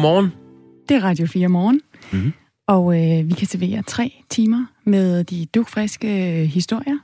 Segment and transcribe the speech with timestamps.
[0.00, 0.32] godmorgen.
[0.88, 1.80] Det er Radio 4 morgen,
[2.12, 2.32] mm-hmm.
[2.68, 6.98] og øh, vi kan servere tre timer med de dugfriske øh, historier,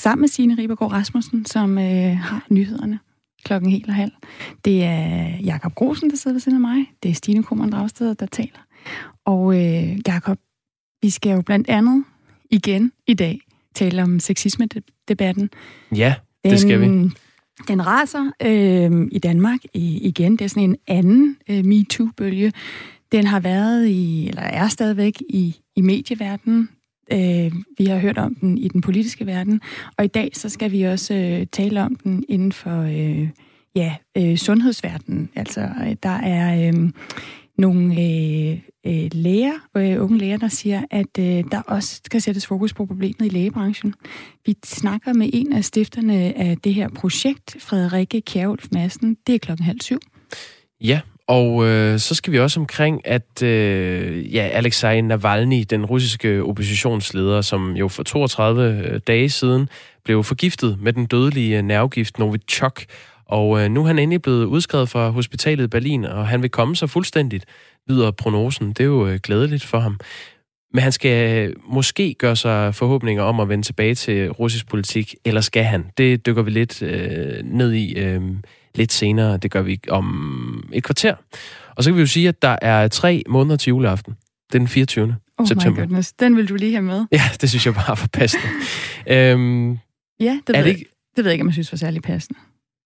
[0.00, 2.98] sammen med Signe Ribergaard Rasmussen, som øh, har nyhederne
[3.44, 4.12] klokken helt og halv.
[4.64, 6.86] Det er Jakob Grosen, der sidder ved siden af mig.
[7.02, 8.66] Det er Stine Kummeren Dragsted, der taler.
[9.24, 10.38] Og øh, Jakob,
[11.02, 12.04] vi skal jo blandt andet
[12.50, 13.40] igen i dag
[13.74, 15.50] tale om sexisme-debatten.
[15.94, 16.14] Ja,
[16.44, 16.84] det skal vi.
[16.84, 17.12] Den
[17.68, 20.32] den raser øh, i Danmark i, igen.
[20.32, 22.52] Det er sådan en anden øh, MeToo-bølge.
[23.12, 26.68] Den har været i, eller er stadigvæk i, i medieverdenen.
[27.12, 29.60] Øh, vi har hørt om den i den politiske verden.
[29.96, 33.28] Og i dag så skal vi også øh, tale om den inden for øh,
[33.74, 35.30] ja, øh, sundhedsverdenen.
[35.36, 36.90] Altså, øh, der er øh,
[37.60, 42.46] nogle øh, øh, læger, øh, unge læger, der siger, at øh, der også skal sættes
[42.46, 43.94] fokus på problemet i lægebranchen.
[44.46, 49.16] Vi snakker med en af stifterne af det her projekt, Frederikke Kjærulf Madsen.
[49.26, 49.98] Det er klokken halv syv.
[50.80, 56.42] Ja, og øh, så skal vi også omkring, at øh, ja, Alexei Navalny, den russiske
[56.42, 59.68] oppositionsleder, som jo for 32 øh, dage siden
[60.04, 62.82] blev forgiftet med den dødelige nervegift Novichok,
[63.30, 66.50] og øh, nu er han endelig blevet udskrevet fra hospitalet i Berlin, og han vil
[66.50, 67.44] komme sig fuldstændigt,
[67.88, 68.68] lyder prognosen.
[68.68, 70.00] Det er jo øh, glædeligt for ham.
[70.72, 75.14] Men han skal øh, måske gøre sig forhåbninger om at vende tilbage til russisk politik,
[75.24, 75.86] eller skal han?
[75.98, 78.22] Det dykker vi lidt øh, ned i øh,
[78.74, 79.36] lidt senere.
[79.36, 81.14] Det gør vi om et kvarter.
[81.76, 84.16] Og så kan vi jo sige, at der er tre måneder til juleaften.
[84.48, 85.16] Det er den 24.
[85.38, 85.80] Oh september.
[85.80, 87.06] my goodness, den vil du lige have med.
[87.12, 88.46] Ja, det synes jeg bare er for passende.
[89.06, 89.78] øhm,
[90.20, 90.84] ja, det, ved, det, ikke...
[91.16, 92.38] det ved jeg ikke, om jeg synes var særlig passende.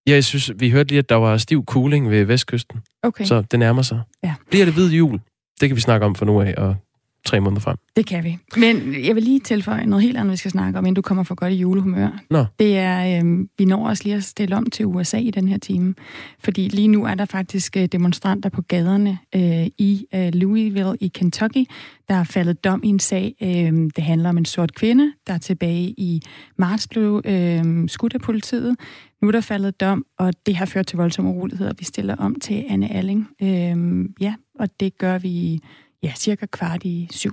[0.07, 2.81] Ja, jeg synes, vi hørte lige, at der var stiv cooling ved vestkysten.
[3.03, 3.25] Okay.
[3.25, 4.01] Så det nærmer sig.
[4.25, 4.35] Ja.
[4.51, 5.21] Bliver det hvid jul?
[5.61, 6.77] Det kan vi snakke om for nu af, og
[7.25, 7.77] tre måneder frem.
[7.97, 8.39] Det kan vi.
[8.57, 11.25] Men jeg vil lige tilføje noget helt andet, vi skal snakke om, inden du kommer
[11.25, 12.09] for godt i julehumør.
[12.31, 12.45] Nå.
[12.59, 15.59] Det er, øh, vi når også lige at stille om til USA i den her
[15.59, 15.95] time.
[16.39, 21.09] Fordi lige nu er der faktisk øh, demonstranter på gaderne øh, i øh, Louisville i
[21.09, 21.65] Kentucky.
[22.09, 23.35] Der er faldet dom i en sag.
[23.43, 26.23] Øh, det handler om en sort kvinde, der tilbage i
[26.57, 28.77] marts blev øh, skudt af politiet.
[29.23, 31.73] Nu er der faldet dom, og det har ført til voldsomme uroligheder.
[31.79, 33.29] Vi stiller om til Anne Alling.
[33.43, 35.61] Øh, ja, og det gør vi
[36.05, 37.33] ja, cirka kvart i syv.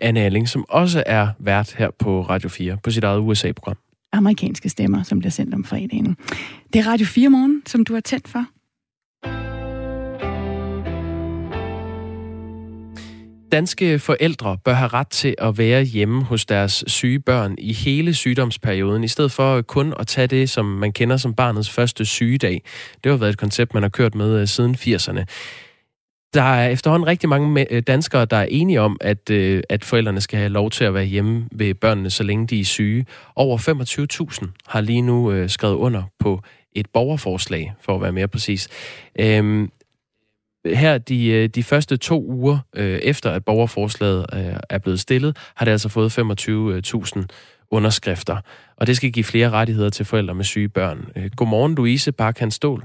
[0.00, 3.76] Anne Alling, som også er vært her på Radio 4, på sit eget USA-program.
[4.12, 6.16] Amerikanske stemmer, som bliver sendt om fredagen.
[6.72, 8.44] Det er Radio 4 morgen, som du har tændt for.
[13.52, 18.14] Danske forældre bør have ret til at være hjemme hos deres syge børn i hele
[18.14, 22.62] sygdomsperioden, i stedet for kun at tage det, som man kender som barnets første sygedag.
[23.04, 25.24] Det har været et koncept, man har kørt med øh, siden 80'erne.
[26.34, 30.20] Der er efterhånden rigtig mange øh, danskere, der er enige om, at, øh, at forældrene
[30.20, 33.06] skal have lov til at være hjemme ved børnene, så længe de er syge.
[33.36, 33.58] Over
[34.42, 36.42] 25.000 har lige nu øh, skrevet under på
[36.72, 38.68] et borgerforslag, for at være mere præcis.
[39.20, 39.70] Øhm,
[40.66, 45.36] her de, øh, de første to uger øh, efter, at borgerforslaget øh, er blevet stillet,
[45.54, 47.24] har det altså fået 25.000
[47.70, 48.36] underskrifter.
[48.76, 51.08] Og det skal give flere rettigheder til forældre med syge børn.
[51.16, 52.84] Øh, godmorgen, Louise Barkhans Stål.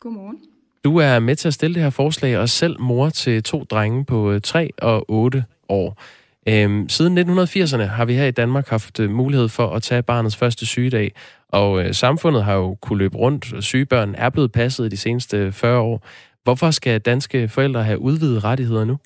[0.00, 0.55] Godmorgen.
[0.86, 4.04] Du er med til at stille det her forslag, og selv mor til to drenge
[4.04, 6.02] på øh, 3 og 8 år.
[6.48, 10.36] Øhm, siden 1980'erne har vi her i Danmark haft øh, mulighed for at tage barnets
[10.36, 11.12] første sygedag,
[11.48, 15.36] og øh, samfundet har jo kunne løbe rundt, og sygebørn er blevet passet de seneste
[15.36, 16.06] øh, 40 år.
[16.44, 18.96] Hvorfor skal danske forældre have udvidet rettigheder nu?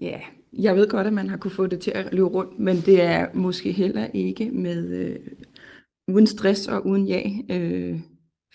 [0.00, 0.18] Ja,
[0.52, 3.02] jeg ved godt, at man har kunne få det til at løbe rundt, men det
[3.02, 5.16] er måske heller ikke med øh,
[6.08, 7.22] uden stress og uden ja.
[7.50, 8.00] Øh,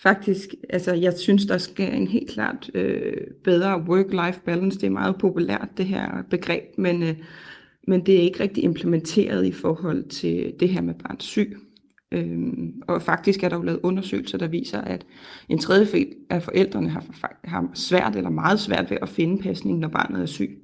[0.04, 4.80] faktisk, altså jeg synes, der skal en helt klart øh, bedre work-life balance.
[4.80, 7.16] Det er meget populært, det her begreb, men, øh,
[7.88, 11.56] men det er ikke rigtig implementeret i forhold til det her med barns syg.
[12.12, 15.06] Øhm, og faktisk er der jo lavet undersøgelser, der viser, at
[15.48, 17.04] en tredjedel af forældrene har,
[17.44, 20.58] har svært eller meget svært ved at finde pasning, når barnet er syg.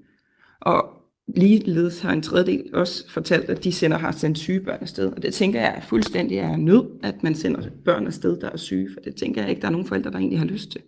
[0.61, 1.00] Og
[1.37, 5.13] ligeledes har en tredjedel også fortalt, at de sender har sendt syge børn afsted.
[5.13, 8.57] Og det tænker jeg er fuldstændig er nød, at man sender børn afsted, der er
[8.57, 8.89] syge.
[8.93, 10.81] For det tænker jeg ikke, der er nogen forældre, der egentlig har lyst til.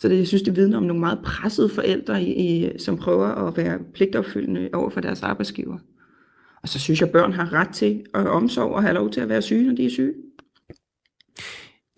[0.00, 3.26] Så det, jeg synes, det vidner om nogle meget pressede forældre, i, i, som prøver
[3.26, 5.78] at være pligtopfyldende over for deres arbejdsgiver.
[6.62, 9.20] Og så synes jeg, at børn har ret til at omsorg og have lov til
[9.20, 10.12] at være syge, når de er syge.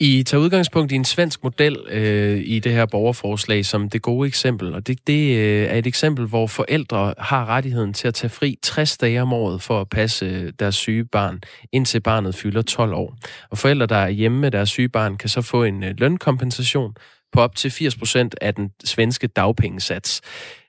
[0.00, 4.28] I tager udgangspunkt i en svensk model øh, i det her borgerforslag som det gode
[4.28, 8.30] eksempel, og det, det øh, er et eksempel, hvor forældre har rettigheden til at tage
[8.30, 11.40] fri 60 dage om året for at passe øh, deres syge barn,
[11.72, 13.16] indtil barnet fylder 12 år.
[13.50, 16.94] Og forældre, der er hjemme med deres syge barn, kan så få en øh, lønkompensation
[17.32, 20.20] på op til 80% af den svenske dagpengesats.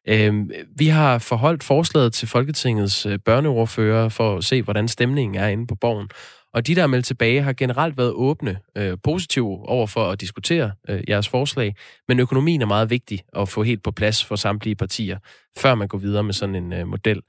[0.07, 0.33] Øh,
[0.75, 5.67] vi har forholdt forslaget til Folketingets øh, børneordfører for at se, hvordan stemningen er inde
[5.67, 6.09] på borgen.
[6.53, 10.21] Og de, der er meldt tilbage, har generelt været åbne, øh, positive over for at
[10.21, 11.75] diskutere øh, jeres forslag,
[12.07, 15.17] men økonomien er meget vigtig at få helt på plads for samtlige partier,
[15.57, 17.21] før man går videre med sådan en øh, model.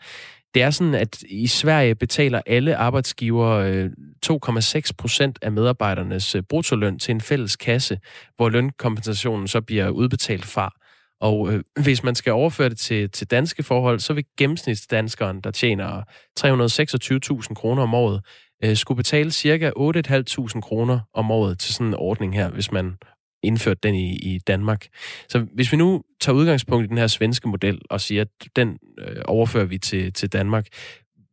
[0.54, 3.90] Det er sådan, at i Sverige betaler alle arbejdsgivere øh,
[4.26, 7.98] 2,6 procent af medarbejdernes øh, bruttoløn til en fælles kasse,
[8.36, 10.74] hvor lønkompensationen så bliver udbetalt fra.
[11.20, 15.50] Og øh, hvis man skal overføre det til, til danske forhold, så vil gennemsnitsdanskeren, der
[15.50, 16.02] tjener
[16.40, 18.20] 326.000 kroner om året,
[18.64, 22.96] øh, skulle betale cirka 8.500 kroner om året til sådan en ordning her, hvis man
[23.42, 24.86] indførte den i, i Danmark.
[25.28, 28.78] Så hvis vi nu tager udgangspunkt i den her svenske model og siger, at den
[28.98, 30.66] øh, overfører vi til, til Danmark,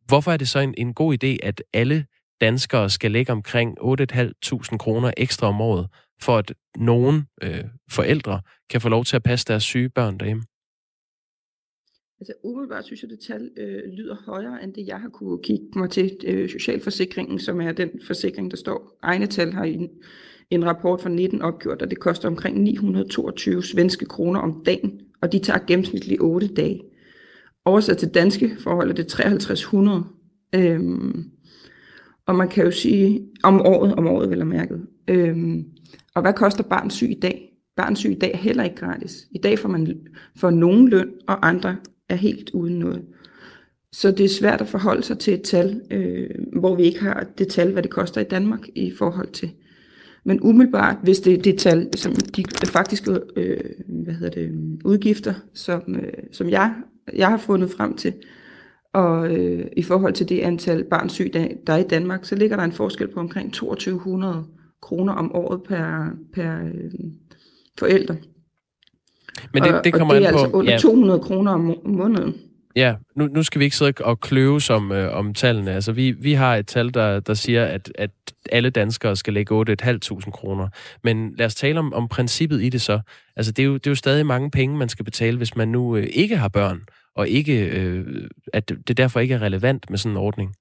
[0.06, 2.06] hvorfor er det så en, en god idé, at alle
[2.40, 5.88] danskere skal lægge omkring 8.500 kroner ekstra om året,
[6.20, 8.40] for at nogen øh, forældre
[8.70, 10.44] kan få lov til at passe deres syge børn derhjemme?
[12.20, 15.66] Altså umiddelbart synes jeg, det tal øh, lyder højere end det, jeg har kunne kigge
[15.76, 18.98] mig til øh, Socialforsikringen, som er den forsikring, der står.
[19.02, 19.88] Egne tal har i
[20.50, 25.32] en rapport fra 19 opgjort, og det koster omkring 922 svenske kroner om dagen, og
[25.32, 26.82] de tager gennemsnitligt 8 dage.
[27.64, 30.04] Oversat til danske forhold er det 5300.
[30.54, 31.30] Øhm,
[32.26, 34.86] og man kan jo sige, om året, om året vil og mærket.
[35.08, 35.64] Øhm,
[36.14, 37.52] og hvad koster barns syg i dag?
[37.76, 39.28] Barns syg i dag er heller ikke gratis.
[39.30, 40.06] I dag får man
[40.36, 41.76] for nogen løn, og andre
[42.08, 43.02] er helt uden noget.
[43.92, 47.26] Så det er svært at forholde sig til et tal, øh, hvor vi ikke har
[47.38, 49.50] det tal, hvad det koster i Danmark i forhold til.
[50.24, 55.34] Men umiddelbart, hvis det er det tal, som de faktiske øh, hvad hedder det, udgifter,
[55.54, 56.74] som, øh, som jeg,
[57.14, 58.12] jeg har fundet frem til,
[58.92, 62.56] og øh, i forhold til det antal barnsyg, der, der er i Danmark, så ligger
[62.56, 64.44] der en forskel på omkring 2200
[64.82, 66.90] kroner om året per, per øh,
[67.78, 68.16] forældre.
[69.54, 70.78] Men det, det kommer og det er an på, altså under ja.
[70.78, 72.34] 200 kroner om måneden.
[72.76, 75.72] Ja, nu, nu skal vi ikke sidde og kløve som, øh, om tallene.
[75.72, 78.10] Altså, vi, vi har et tal, der, der siger, at, at
[78.52, 80.68] alle danskere skal lægge 8.500 kroner.
[81.04, 83.00] Men lad os tale om, om princippet i det så.
[83.36, 85.68] Altså, det er, jo, det er jo stadig mange penge, man skal betale, hvis man
[85.68, 86.80] nu øh, ikke har børn,
[87.14, 90.54] og ikke, øh, at det derfor ikke er relevant med sådan en ordning.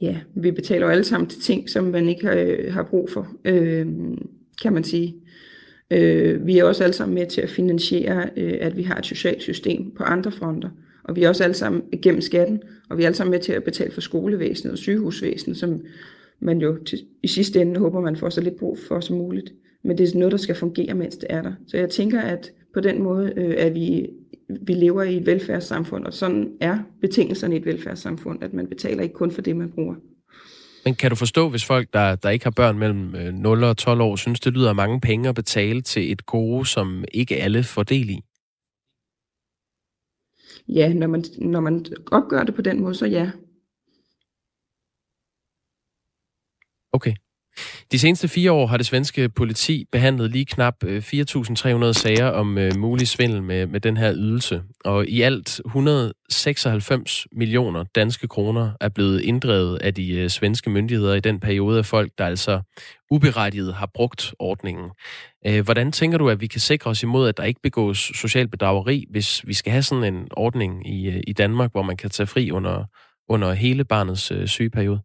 [0.00, 3.10] Ja, vi betaler jo alle sammen til ting, som man ikke har, øh, har brug
[3.10, 3.86] for, øh,
[4.62, 5.14] kan man sige.
[5.14, 5.30] Øh,
[5.90, 9.06] Øh, vi er også alle sammen med til at finansiere, øh, at vi har et
[9.06, 10.68] socialt system på andre fronter.
[11.04, 13.52] Og vi er også alle sammen gennem skatten, og vi er alle sammen med til
[13.52, 15.80] at betale for skolevæsenet og sygehusvæsenet, som
[16.40, 19.52] man jo til, i sidste ende håber, man får så lidt brug for som muligt.
[19.82, 21.52] Men det er noget, der skal fungere, mens det er der.
[21.66, 24.10] Så jeg tænker, at på den måde øh, at vi,
[24.48, 29.02] vi lever i et velfærdssamfund, og sådan er betingelserne i et velfærdssamfund, at man betaler
[29.02, 29.94] ikke kun for det, man bruger.
[30.90, 33.76] Men kan du forstå, hvis folk, der, der ikke har børn mellem 0 øh, og
[33.76, 37.64] 12 år, synes, det lyder mange penge at betale til et gode, som ikke alle
[37.64, 38.20] får del i?
[40.68, 43.30] Ja, når man, når man opgør det på den måde, så ja.
[46.92, 47.14] Okay.
[47.92, 52.58] De seneste fire år har det svenske politi behandlet lige knap øh, 4.300 sager om
[52.58, 54.62] øh, mulig svindel med, med den her ydelse.
[54.84, 61.14] Og i alt 196 millioner danske kroner er blevet inddrevet af de øh, svenske myndigheder
[61.14, 62.60] i den periode af folk, der altså
[63.10, 64.90] uberettiget har brugt ordningen.
[65.48, 68.48] Uh, hvordan tænker du, at vi kan sikre os imod, at der ikke begås social
[68.48, 72.26] bedrageri, hvis vi skal have sådan en ordning i, i Danmark, hvor man kan tage
[72.26, 72.84] fri under,
[73.28, 75.00] under hele barnets øh, sygeperiode?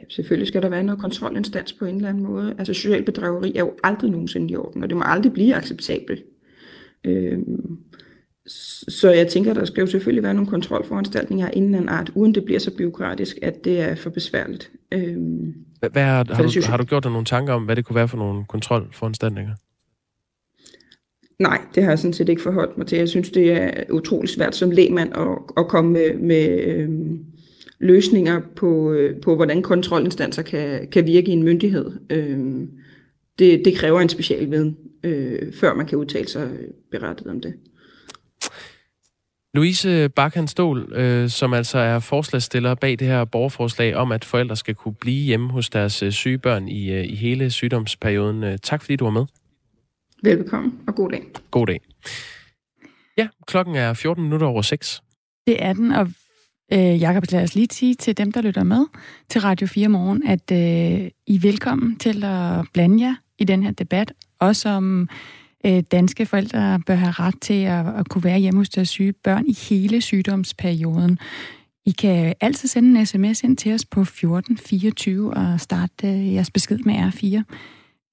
[0.00, 2.54] Ja, selvfølgelig skal der være noget kontrolinstans på en eller anden måde.
[2.58, 6.22] Altså social bedrageri er jo aldrig nogensinde i orden, og det må aldrig blive acceptabelt.
[7.04, 7.78] Øhm,
[8.88, 12.44] så jeg tænker, der skal jo selvfølgelig være nogle kontrolforanstaltninger af en art, uden det
[12.44, 14.70] bliver så byråkratisk, at det er for besværligt.
[14.92, 15.54] Øhm,
[15.92, 18.08] hvad har, har, du, har du gjort dig nogle tanker om, hvad det kunne være
[18.08, 19.54] for nogle kontrolforanstaltninger?
[21.38, 22.98] Nej, det har jeg sådan set ikke forholdt mig til.
[22.98, 27.24] Jeg synes, det er utrolig svært som lægmand at, at komme med, med øhm,
[27.80, 31.92] løsninger på, øh, på hvordan kontrolinstanser kan, kan virke i en myndighed.
[32.10, 32.38] Øh,
[33.38, 36.50] det, det kræver en special viden, øh, før man kan udtale sig
[36.90, 37.54] berettet om det.
[39.54, 44.56] Louise Bakhan Stol, øh, som altså er forslagsstiller bag det her borgerforslag om, at forældre
[44.56, 48.44] skal kunne blive hjemme hos deres øh, syge børn i, øh, i hele sygdomsperioden.
[48.44, 49.24] Øh, tak fordi du var med.
[50.22, 51.22] Velbekomme, og god dag.
[51.50, 51.80] God dag.
[53.16, 55.02] Ja, klokken er 14 minutter over 6.
[55.46, 56.08] Det er den, og
[56.72, 58.86] Øh, Jakob, lad os lige sige til dem, der lytter med
[59.28, 63.62] til Radio 4 Morgen, at øh, I er velkommen til at blande jer i den
[63.62, 65.08] her debat, også om
[65.66, 69.12] øh, danske forældre bør have ret til at, at kunne være hjemme hos deres syge
[69.12, 71.18] børn i hele sygdomsperioden.
[71.86, 76.50] I kan altid sende en sms ind til os på 1424 og starte øh, jeres
[76.50, 77.54] besked med R4.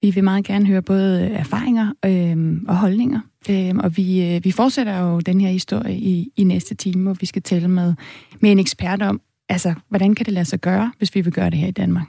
[0.02, 3.20] Vi vil meget gerne høre både erfaringer øh, og holdninger.
[3.50, 7.14] Øh, og vi, øh, vi fortsætter jo den her historie i, i næste time, hvor
[7.20, 7.94] vi skal tale med,
[8.40, 11.50] med en ekspert om, altså, hvordan kan det lade sig gøre, hvis vi vil gøre
[11.50, 12.06] det her i Danmark?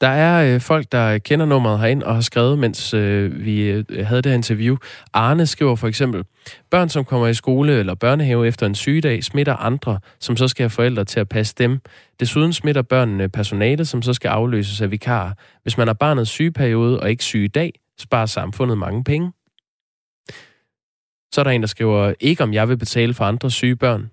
[0.00, 3.84] Der er øh, folk, der kender nummeret herind og har skrevet, mens øh, vi øh,
[4.06, 4.76] havde det her interview.
[5.12, 6.24] Arne skriver for eksempel,
[6.70, 10.62] børn, som kommer i skole eller børnehave efter en sygedag, smitter andre, som så skal
[10.62, 11.80] have forældre til at passe dem.
[12.20, 15.36] Desuden smitter børnene personalet, som så skal afløses af vikar.
[15.62, 19.32] Hvis man har barnets sygeperiode og ikke sygedag, sparer samfundet mange penge.
[21.32, 24.10] Så er der en, der skriver, ikke om jeg vil betale for andre syge børn.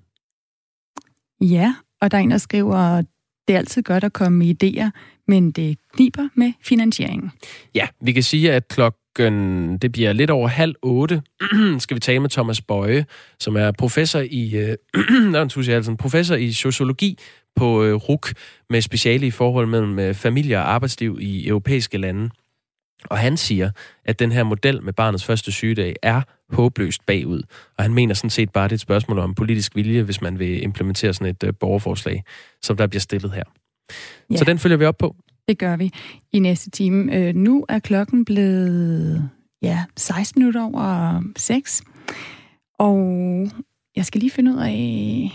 [1.42, 3.02] Ja, og der er en, der skriver,
[3.50, 4.90] det er altid godt at komme med idéer,
[5.28, 7.32] men det kniber med finansieringen.
[7.76, 11.22] Ja, vi kan sige, at klokken det bliver lidt over halv otte,
[11.80, 13.06] skal vi tale med Thomas Bøje,
[13.40, 17.20] som er professor i, øh, professor i sociologi
[17.56, 18.34] på øh, RUK
[18.70, 22.30] med speciale i forhold mellem øh, familie og arbejdsliv i europæiske lande.
[23.06, 23.72] Og han siger,
[24.06, 27.42] at den her model med barnets første sygedag er håbløst bagud.
[27.78, 30.22] Og han mener sådan set bare, at det er et spørgsmål om politisk vilje, hvis
[30.22, 32.24] man vil implementere sådan et uh, borgerforslag,
[32.62, 33.44] som der bliver stillet her.
[34.32, 34.38] Ja.
[34.38, 35.16] Så den følger vi op på.
[35.48, 35.92] Det gør vi
[36.32, 37.16] i næste time.
[37.16, 39.30] Øh, nu er klokken blevet
[39.62, 41.84] ja, 16 minutter over 6.
[42.80, 42.98] Og
[43.96, 45.32] jeg skal lige finde ud af,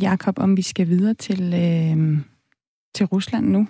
[0.00, 2.18] Jakob, om vi skal videre til, øh,
[2.94, 3.68] til Rusland nu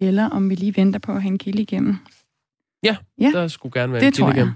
[0.00, 1.96] eller om vi lige venter på at have en kilde igennem.
[2.84, 4.52] Ja, ja, der skulle gerne være det en kilde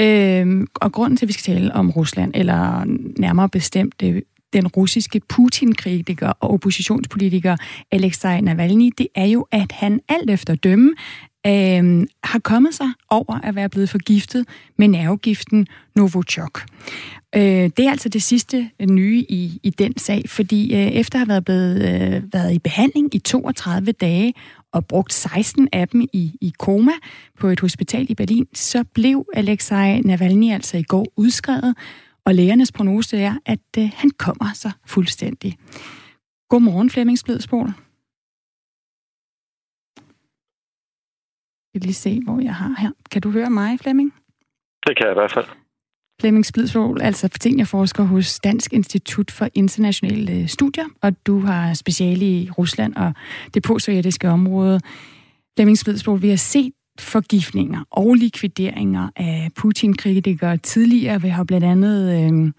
[0.00, 0.58] igennem.
[0.58, 2.84] Øhm, og grunden til, at vi skal tale om Rusland, eller
[3.18, 7.56] nærmere bestemt det, den russiske Putin-kritiker og oppositionspolitiker
[7.92, 10.94] Alexei Navalny, det er jo, at han alt efter dømme
[11.46, 15.66] øh, har kommet sig over at være blevet forgiftet med nervegiften
[15.96, 16.64] Novichok.
[17.34, 21.20] Øh, det er altså det sidste nye i, i den sag, fordi øh, efter at
[21.20, 24.34] have været, blevet, øh, været i behandling i 32 dage
[24.72, 26.92] og brugt 16 af dem i, i koma
[27.38, 31.76] på et hospital i Berlin, så blev Alexei Navalny altså i går udskrevet,
[32.24, 35.58] og lægernes prognose er, at øh, han kommer sig fuldstændig.
[36.48, 37.68] Godmorgen, Flemming Splidsbol.
[41.74, 42.90] Jeg lige se, hvor jeg har her.
[43.10, 44.14] Kan du høre mig, Flemming?
[44.86, 45.65] Det kan jeg i hvert fald.
[46.20, 52.26] Flemming Splidsvold, altså seniorforsker hos Dansk Institut for Internationale øh, Studier, og du har speciale
[52.26, 53.12] i Rusland og
[53.54, 54.80] det postsovjetiske område.
[55.56, 61.22] Flemming Splidsvold, vi har set forgiftninger og likvideringer af Putin-kritikere tidligere.
[61.22, 62.52] Vi har blandt andet øh,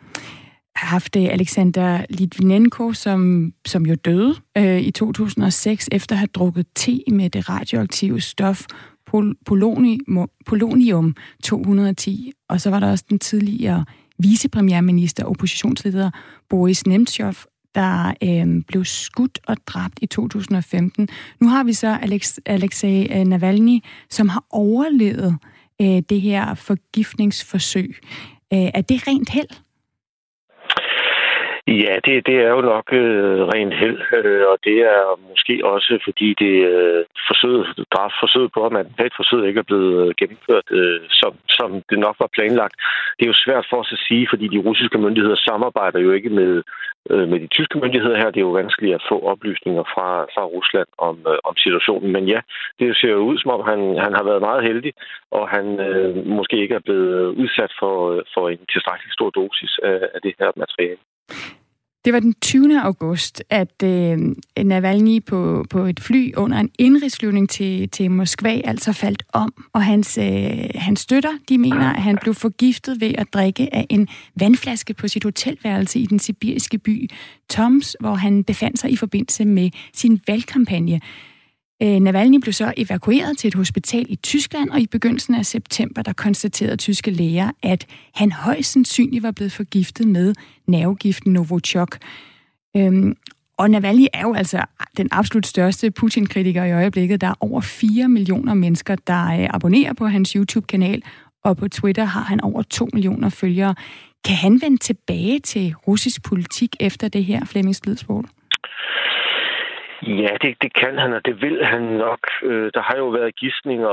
[0.75, 6.65] haft øh, Alexander Litvinenko, som, som jo døde øh, i 2006 efter at have drukket
[6.75, 8.65] te med det radioaktive stof
[9.07, 12.31] pol- polonium, polonium 210.
[12.49, 13.85] Og så var der også den tidligere
[14.19, 16.11] vicepremierminister, og oppositionsleder
[16.49, 17.33] Boris Nemtsov,
[17.75, 21.09] der øh, blev skudt og dræbt i 2015.
[21.39, 25.37] Nu har vi så Alex, Alexei øh, Navalny, som har overlevet
[25.81, 27.95] øh, det her forgiftningsforsøg.
[28.53, 29.66] Øh, er det rent held?
[31.67, 35.99] Ja, det, det er jo nok øh, rent held, øh, og det er måske også
[36.03, 40.67] fordi det øh, forsøget, drabsforsøget på at man et forsøget ikke er blevet øh, gennemført,
[40.71, 42.75] øh, som, som det nok var planlagt.
[43.15, 46.29] Det er jo svært for os at sige, fordi de russiske myndigheder samarbejder jo ikke
[46.29, 46.63] med,
[47.11, 48.31] øh, med de tyske myndigheder her.
[48.31, 52.11] Det er jo vanskeligt at få oplysninger fra, fra Rusland om, øh, om situationen.
[52.11, 52.39] Men ja,
[52.79, 54.93] det ser jo ud som om, han, han har været meget heldig,
[55.31, 59.73] og han øh, måske ikke er blevet udsat for, øh, for en tilstrækkelig stor dosis
[59.83, 61.01] af, af det her materiale.
[62.07, 62.81] Det var den 20.
[62.81, 64.17] august, at øh,
[64.63, 69.83] Navalny på, på et fly under en indrigsflyvning til, til Moskva altså faldt om, og
[69.83, 74.07] hans, øh, hans støtter, de mener, at han blev forgiftet ved at drikke af en
[74.35, 77.09] vandflaske på sit hotelværelse i den sibiriske by
[77.49, 81.01] Toms, hvor han befandt sig i forbindelse med sin valgkampagne.
[81.83, 86.01] Øh, Navalny blev så evakueret til et hospital i Tyskland, og i begyndelsen af september,
[86.01, 90.33] der konstaterede tyske læger, at han højst sandsynligt var blevet forgiftet med
[90.67, 91.97] nervegiften Novichok.
[92.77, 93.15] Øhm,
[93.57, 94.65] og Navalny er jo altså
[94.97, 97.21] den absolut største Putin-kritiker i øjeblikket.
[97.21, 101.03] Der er over 4 millioner mennesker, der øh, abonnerer på hans YouTube-kanal,
[101.43, 103.75] og på Twitter har han over 2 millioner følgere.
[104.25, 108.25] Kan han vende tilbage til russisk politik efter det her, Flemming Splidsvold?
[110.01, 112.19] Ja, det, det kan han, og det vil han nok.
[112.43, 113.87] Øh, der har jo været gissninger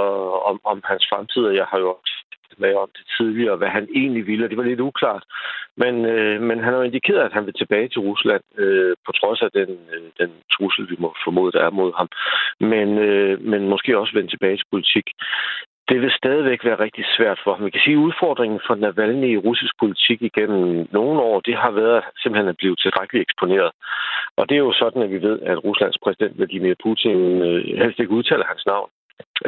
[0.50, 1.96] om, om hans fremtid, og jeg har jo
[2.58, 5.24] med om det tidligere, hvad han egentlig ville, og det var lidt uklart.
[5.76, 9.12] Men, øh, men han har jo indikeret, at han vil tilbage til Rusland, øh, på
[9.12, 12.08] trods af den, øh, den trussel, vi må formode, der er mod ham.
[12.60, 15.06] Men, øh, men måske også vende tilbage til politik
[15.88, 17.62] det vil stadigvæk være rigtig svært for ham.
[17.62, 21.70] Man kan sige, at udfordringen for Navalny i russisk politik igennem nogle år, det har
[21.70, 23.70] været simpelthen at blive tilstrækkeligt eksponeret.
[24.36, 27.98] Og det er jo sådan, at vi ved, at Ruslands præsident Vladimir Putin øh, helst
[28.00, 28.88] ikke udtaler hans navn.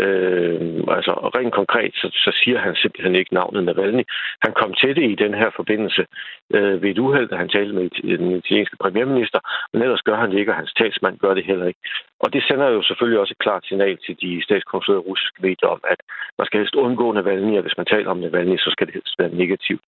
[0.02, 0.60] Øh,
[0.96, 4.04] altså rent konkret, så, så siger han simpelthen ikke navnet Navalny.
[4.44, 6.06] Han kom til det i den her forbindelse
[6.54, 9.40] øh, ved et uheld, da han talte med den italienske premierminister,
[9.72, 11.80] men ellers gør han det ikke, og hans talsmand gør det heller ikke.
[12.20, 15.80] Og det sender jo selvfølgelig også et klart signal til de statskontrollerede russiske medier om,
[15.92, 16.00] at
[16.38, 19.18] man skal helst undgå Navalny, og hvis man taler om Navalny, så skal det helst
[19.18, 19.84] være negativt.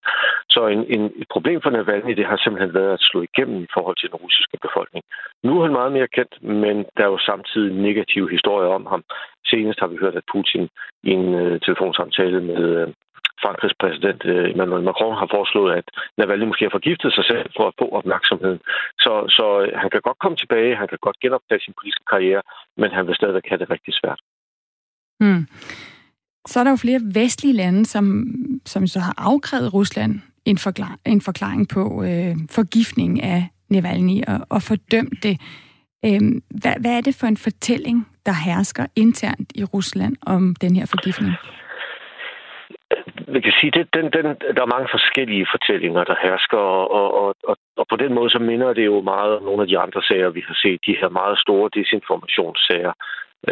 [0.50, 3.72] Så en, en, et problem for Navalny, det har simpelthen været at slå igennem i
[3.74, 5.04] forhold til den russiske befolkning.
[5.42, 9.02] Nu er han meget mere kendt, men der er jo samtidig negative historier om ham.
[9.50, 10.68] Senest har vi hørt, at Putin
[11.08, 12.88] i en øh, telefonsamtale med øh,
[13.42, 15.86] Frankrigs præsident øh, Emmanuel Macron har foreslået, at
[16.18, 18.60] Navalny måske har forgiftet sig selv for at få opmærksomheden.
[19.04, 22.42] Så, så øh, han kan godt komme tilbage, han kan godt genoptage sin politiske karriere,
[22.80, 24.20] men han vil stadigvæk have det rigtig svært.
[25.20, 25.42] Hmm.
[26.50, 28.06] Så er der jo flere vestlige lande, som,
[28.64, 30.12] som så har afkrævet Rusland
[30.44, 35.40] en, forklar, en forklaring på øh, forgiftning af Navalny og, og fordømt det.
[36.04, 36.20] Øh,
[36.62, 40.86] hvad, hvad er det for en fortælling, der hersker internt i Rusland om den her
[40.94, 41.34] forgiftning?
[43.34, 46.62] Man kan sige, at den, den, der er mange forskellige fortællinger, der hersker,
[46.98, 49.68] og, og, og, og på den måde så minder det jo meget om nogle af
[49.68, 52.92] de andre sager, vi har set, de her meget store desinformationssager.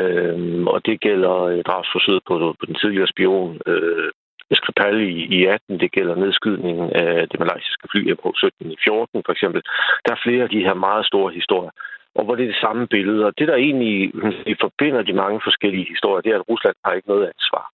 [0.01, 4.11] Øhm, og det gælder øh, drabsforsøget på, på den tidligere spion øh,
[4.53, 9.33] Skripal i, i 18, det gælder nedskydningen af det malaysiske fly MH17 i 14 for
[9.33, 9.63] eksempel.
[10.05, 11.71] Der er flere af de her meget store historier
[12.19, 13.27] og hvor det er det samme billede.
[13.27, 14.13] Og det, der egentlig
[14.47, 17.65] vi forbinder de mange forskellige historier, det er, at Rusland har ikke noget ansvar.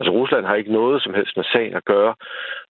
[0.00, 2.14] Altså Rusland har ikke noget som helst med sagen at gøre.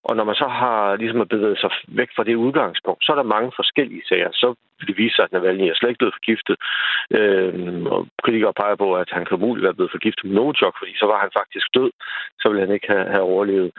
[0.04, 3.34] Og når man så har ligesom bevæget sig væk fra det udgangspunkt, så er der
[3.36, 4.30] mange forskellige sager.
[4.32, 6.56] Så vil det vise sig, at Navalny er slet ikke blevet forgiftet.
[7.18, 10.92] Øhm, og kritikere peger på, at han kan muligt være blevet forgiftet med Novichok, fordi
[10.96, 11.90] så var han faktisk død.
[12.40, 13.70] Så ville han ikke have, have overlevet.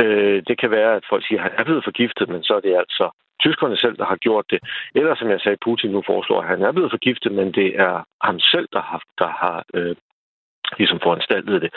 [0.00, 2.60] Øh, det kan være, at folk siger, at han er blevet forgiftet, men så er
[2.60, 3.06] det altså
[3.44, 4.60] tyskerne selv, der har gjort det.
[4.94, 7.94] Eller som jeg sagde, Putin nu foreslår, at han er blevet forgiftet, men det er
[8.22, 9.96] ham selv, der har, der har øh,
[10.78, 11.70] ligesom foranstaltet det.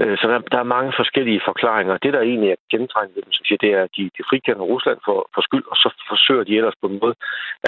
[0.00, 2.02] Øh, så der, der er mange forskellige forklaringer.
[2.04, 4.70] Det, der egentlig er gennemtrængende ved dem, synes jeg, det er, at de, de frikender
[4.72, 7.14] Rusland for, for skyld, og så forsøger de ellers på en måde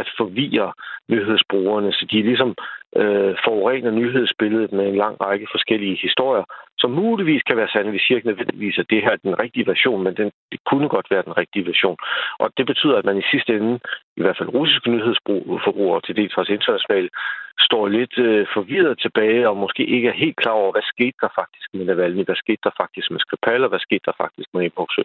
[0.00, 0.72] at forvirre
[1.08, 2.54] nyhedsbrugerne, så de ligesom
[3.00, 6.44] øh, forurener nyhedsbilledet med en lang række forskellige historier,
[6.78, 7.92] som muligvis kan være sande.
[7.92, 10.88] Vi siger ikke nødvendigvis, at det her er den rigtige version, men den, det kunne
[10.88, 11.96] godt være den rigtige version.
[12.38, 13.74] Og det betyder, at man i sidste ende,
[14.16, 17.10] i hvert fald russiske nyhedsforbrugere til dels også internationalt,
[17.68, 21.28] står lidt øh, forvirret tilbage og måske ikke er helt klar over, hvad skete der
[21.40, 24.66] faktisk med Navalny, hvad skete der faktisk med Skripal, og hvad skete der faktisk med
[24.66, 25.02] Epoxy.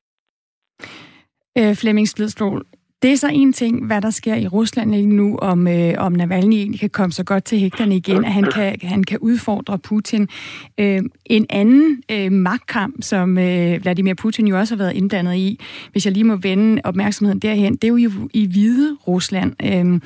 [1.59, 2.61] Øh, Flemming Splidsstol,
[3.01, 6.11] det er så en ting, hvad der sker i Rusland lige nu, om, øh, om
[6.11, 9.79] Navalny egentlig kan komme så godt til hægterne igen, at han kan, han kan udfordre
[9.79, 10.29] Putin.
[10.77, 15.59] Øh, en anden øh, magtkamp, som øh, Vladimir Putin jo også har været inddannet i,
[15.91, 19.53] hvis jeg lige må vende opmærksomheden derhen, det er jo i, i Hvide Rusland.
[19.63, 19.99] Øh,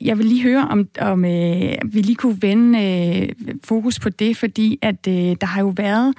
[0.00, 3.28] jeg vil lige høre, om, om øh, vi lige kunne vende øh,
[3.64, 6.14] fokus på det, fordi at øh, der har jo været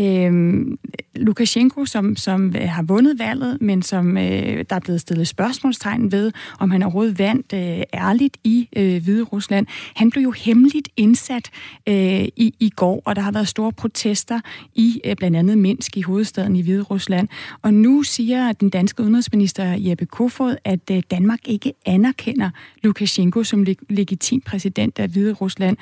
[0.00, 0.66] øh,
[1.14, 6.12] Lukashenko, som, som øh, har vundet valget, men som øh, der er blevet stillet spørgsmålstegn
[6.12, 9.66] ved, om han overhovedet vandt øh, ærligt i øh, Hvide Rusland.
[9.94, 11.50] Han blev jo hemmeligt indsat
[11.88, 14.40] øh, i, i går, og der har været store protester
[14.74, 17.28] i øh, blandt andet Minsk i hovedstaden i Hvide Rusland.
[17.62, 22.50] Og nu siger den danske udenrigsminister Jeppe Kofod, at øh, Danmark ikke anerkender
[22.82, 25.76] Lukashenko som leg- legitim præsident af Hvide Rusland.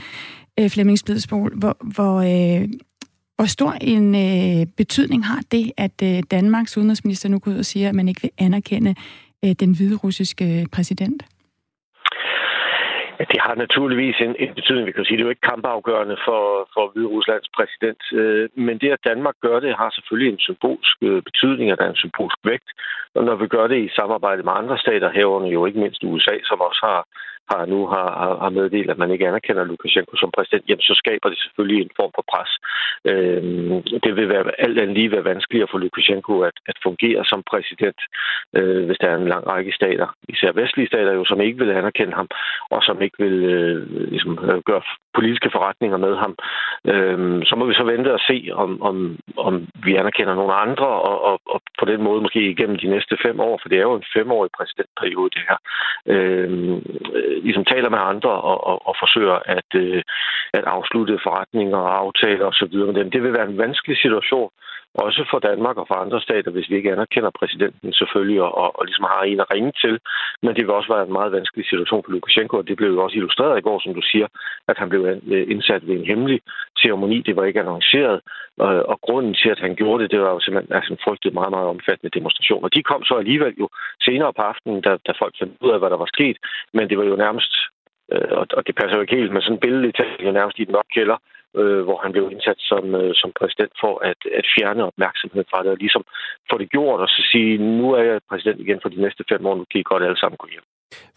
[0.60, 2.68] Øh, Flemming Spidsbol, hvor, hvor øh,
[3.40, 7.70] hvor stor en øh, betydning har det, at øh, Danmarks udenrigsminister nu går ud og
[7.72, 8.92] siger, at man ikke vil anerkende
[9.44, 11.20] øh, den hvide russiske øh, præsident?
[13.18, 14.86] Ja, det har naturligvis en, en betydning.
[14.86, 16.42] Vi kan sige, det er jo ikke kampafgørende for,
[16.74, 18.02] for Hvide Ruslands præsident.
[18.20, 21.84] Øh, men det, at Danmark gør det, har selvfølgelig en symbolsk øh, betydning, og der
[21.84, 22.70] er en symbolsk vægt.
[23.16, 26.34] Og når vi gør det i samarbejde med andre stater, herunder jo ikke mindst USA,
[26.48, 27.00] som også har
[27.50, 28.08] har nu har,
[28.42, 31.96] har meddelt, at man ikke anerkender Lukashenko som præsident, jamen så skaber det selvfølgelig en
[31.96, 32.50] form for pres.
[33.10, 33.42] Øh,
[34.04, 38.00] det vil være alt andet lige være vanskeligere for Lukashenko at, at fungere som præsident,
[38.56, 41.70] øh, hvis der er en lang række stater, især vestlige stater jo, som ikke vil
[41.70, 42.28] anerkende ham,
[42.70, 44.82] og som ikke vil øh, ligesom, øh, gøre
[45.14, 46.34] politiske forretninger med ham.
[46.92, 50.86] Øh, så må vi så vente og se, om, om, om vi anerkender nogle andre,
[50.86, 53.82] og, og, og på den måde måske igennem de næste fem år, for det er
[53.82, 55.58] jo en femårig præsidentperiode, det her.
[56.06, 56.50] Øh,
[57.42, 60.02] ligesom taler med andre og, og, og forsøger at, øh,
[60.58, 62.76] at afslutte forretninger og aftaler osv.
[62.98, 63.10] dem.
[63.10, 64.50] det vil være en vanskelig situation,
[64.94, 68.84] også for Danmark og for andre stater, hvis vi ikke anerkender præsidenten selvfølgelig, og, og
[68.84, 69.98] ligesom har en at ringe til.
[70.42, 73.02] Men det vil også være en meget vanskelig situation for Lukashenko, og det blev jo
[73.04, 74.26] også illustreret i går, som du siger,
[74.68, 76.40] at han blev øh, indsat ved en hemmelig
[76.82, 77.18] ceremoni.
[77.22, 78.20] Det var ikke annonceret,
[78.58, 81.34] og, og grunden til, at han gjorde det, det var jo simpelthen altså, en frygtet
[81.34, 82.64] meget, meget omfattende demonstration.
[82.64, 83.68] Og de kom så alligevel jo
[84.02, 86.36] senere på aftenen, da, da folk fandt ud af, hvad der var sket,
[86.72, 87.52] men det var jo nærmest,
[88.12, 90.64] øh, og, og det passer jo ikke helt, men sådan billedligt talt, jo nærmest i
[90.64, 91.16] den opkælder,
[91.56, 95.62] øh, hvor han blev indsat som, øh, som præsident for at, at fjerne opmærksomheden fra
[95.62, 96.04] det, og ligesom
[96.50, 99.46] få det gjort, og så sige, nu er jeg præsident igen for de næste fem
[99.46, 100.66] år, nu kan I godt alle sammen gå hjem.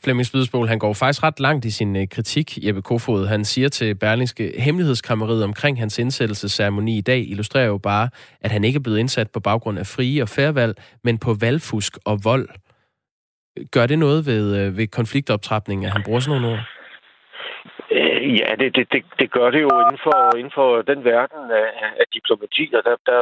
[0.03, 3.27] Flemming Spidsbol, han går faktisk ret langt i sin øh, kritik, Jeppe Kofod.
[3.27, 8.09] Han siger til Berlingske, hemmelighedskrammeriet omkring hans indsættelsesceremoni i dag illustrerer jo bare,
[8.41, 11.93] at han ikke er blevet indsat på baggrund af frie og færvalg, men på valgfusk
[12.05, 12.49] og vold.
[13.71, 16.63] Gør det noget ved, øh, ved konfliktoptrapningen, at han bruger sådan nogle ord?
[18.23, 21.69] Ja, det, det, det, det gør det jo inden for, inden for den verden af,
[22.01, 23.21] af diplomati, og der, der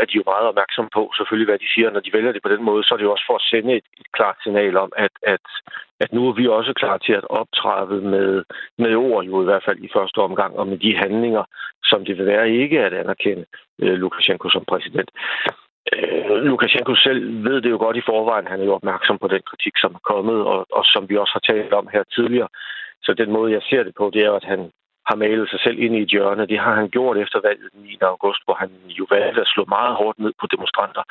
[0.00, 1.90] er de jo meget opmærksomme på, selvfølgelig, hvad de siger.
[1.90, 3.72] Når de vælger det på den måde, så er det jo også for at sende
[3.76, 5.46] et, et klart signal om, at, at,
[6.00, 8.44] at nu er vi også klar til at optræde med,
[8.78, 11.44] med ord, jo i hvert fald i første omgang, og med de handlinger,
[11.84, 13.44] som det vil være ikke at anerkende
[13.82, 15.10] øh, Lukashenko som præsident.
[15.92, 18.46] Øh, Lukashenko selv ved det jo godt i forvejen.
[18.46, 21.32] Han er jo opmærksom på den kritik, som er kommet, og, og som vi også
[21.32, 22.48] har talt om her tidligere.
[23.10, 24.60] Så den måde, jeg ser det på, det er, at han
[25.08, 26.46] har malet sig selv ind i et hjørne.
[26.46, 27.96] Det har han gjort efter valget den 9.
[28.00, 31.02] august, hvor han jo valgte at slå meget hårdt ned på demonstranter.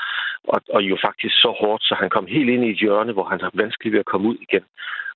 [0.53, 3.27] Og, og jo faktisk så hårdt, så han kom helt ind i et hjørne, hvor
[3.33, 4.65] han har vanskeligt ved at komme ud igen.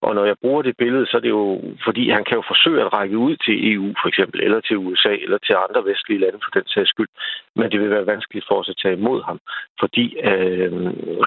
[0.08, 1.44] Og når jeg bruger det billede, så er det jo,
[1.86, 5.13] fordi han kan jo forsøge at række ud til EU for eksempel, eller til USA,
[5.26, 7.12] eller til andre vestlige lande for den sags skyld.
[7.56, 9.39] Men det vil være vanskeligt for os at tage imod ham,
[9.80, 10.72] fordi, øh,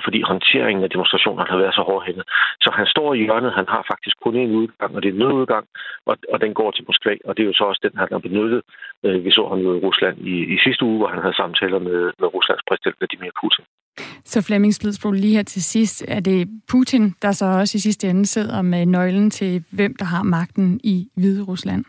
[0.04, 2.24] fordi håndteringen af demonstrationerne har været så hårdhændet.
[2.64, 5.18] Så han står i hjørnet, han har faktisk kun én udgang, og det er en
[5.18, 5.66] nødudgang,
[6.06, 8.18] og, og den går til Moskva, og det er jo så også den, han har
[8.18, 8.62] benyttet.
[9.04, 11.78] Øh, vi så ham jo i Rusland i, i sidste uge, hvor han havde samtaler
[11.78, 13.64] med, med Ruslands præsident Vladimir Putin.
[14.24, 18.10] Så Flemming Splidsbro, lige her til sidst, er det Putin, der så også i sidste
[18.10, 21.84] ende sidder med nøglen til, hvem der har magten i Hvide Rusland?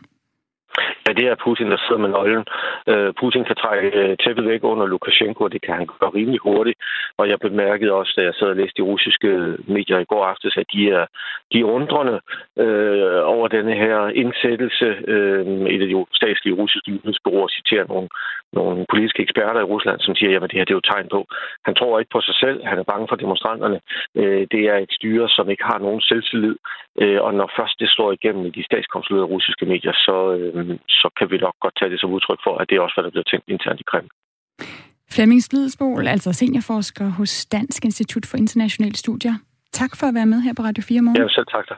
[1.06, 2.44] Ja, det er Putin, der sidder med nøglen.
[2.90, 6.40] Øh, Putin kan trække øh, tæppet væk under Lukashenko, og det kan han gøre rimelig
[6.40, 6.78] hurtigt.
[7.18, 9.28] Og jeg bemærkede også, da jeg sad og læste de russiske
[9.76, 11.06] medier i går aftes, at de er,
[11.52, 12.20] de er undrende
[12.64, 14.88] øh, over denne her indsættelse.
[15.14, 18.08] Øh, et af de statslige russiske nyhedsbureauer citerer nogle,
[18.52, 21.26] nogle politiske eksperter i Rusland, som siger, at det her det er jo tegn på.
[21.64, 22.58] Han tror ikke på sig selv.
[22.64, 23.80] Han er bange for demonstranterne.
[24.20, 26.56] Øh, det er et styre, som ikke har nogen selvtillid.
[27.02, 31.08] Øh, og når først det slår igennem i de statskontrollerede russiske medier, så, øh, så
[31.18, 33.10] kan vi nok godt tage det som udtryk for, at det er også, hvad der
[33.14, 34.10] bliver tænkt internt i Kreml.
[35.14, 39.34] Flemming Slidsbol, altså seniorforsker hos Dansk Institut for Internationale Studier.
[39.72, 41.22] Tak for at være med her på Radio 4 morgen.
[41.22, 41.76] Ja, selv tak dig.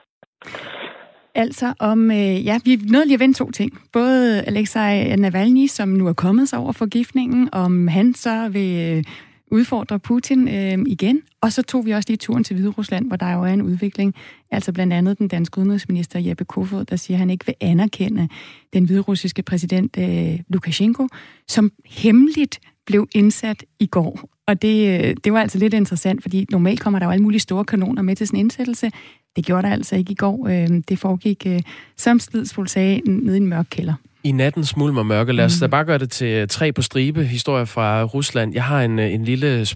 [1.35, 3.71] Altså om, øh, ja, vi nødt lige at vende to ting.
[3.93, 9.05] Både Alexei Navalny, som nu er kommet sig over forgiftningen, om han så vil øh,
[9.51, 11.23] udfordre Putin øh, igen.
[11.41, 13.63] Og så tog vi også lige turen til Hvide Rusland, hvor der jo er en
[13.63, 14.15] udvikling.
[14.51, 18.29] Altså blandt andet den danske udenrigsminister Jeppe Kofod, der siger, at han ikke vil anerkende
[18.73, 21.09] den hviderussiske præsident øh, Lukashenko,
[21.49, 24.29] som hemmeligt blev indsat i går.
[24.47, 27.41] Og det, øh, det var altså lidt interessant, fordi normalt kommer der jo alle mulige
[27.41, 28.91] store kanoner med til sådan en indsættelse.
[29.37, 30.49] Det gjorde der altså ikke i går.
[30.49, 31.61] Øhm, det foregik, øh,
[31.97, 33.95] som Slidsfuld sagde, nede i en mørk kælder.
[34.25, 35.33] I natten smuld og mørke.
[35.33, 35.61] Lad os mm.
[35.61, 38.55] da bare gøre det til tre på stribe historier fra Rusland.
[38.55, 39.67] Jeg har en, en lille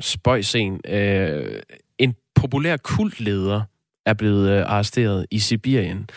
[0.00, 0.80] spøjscen.
[0.88, 1.60] Øh,
[1.98, 3.62] en populær kultleder
[4.06, 6.08] er blevet øh, arresteret i Sibirien.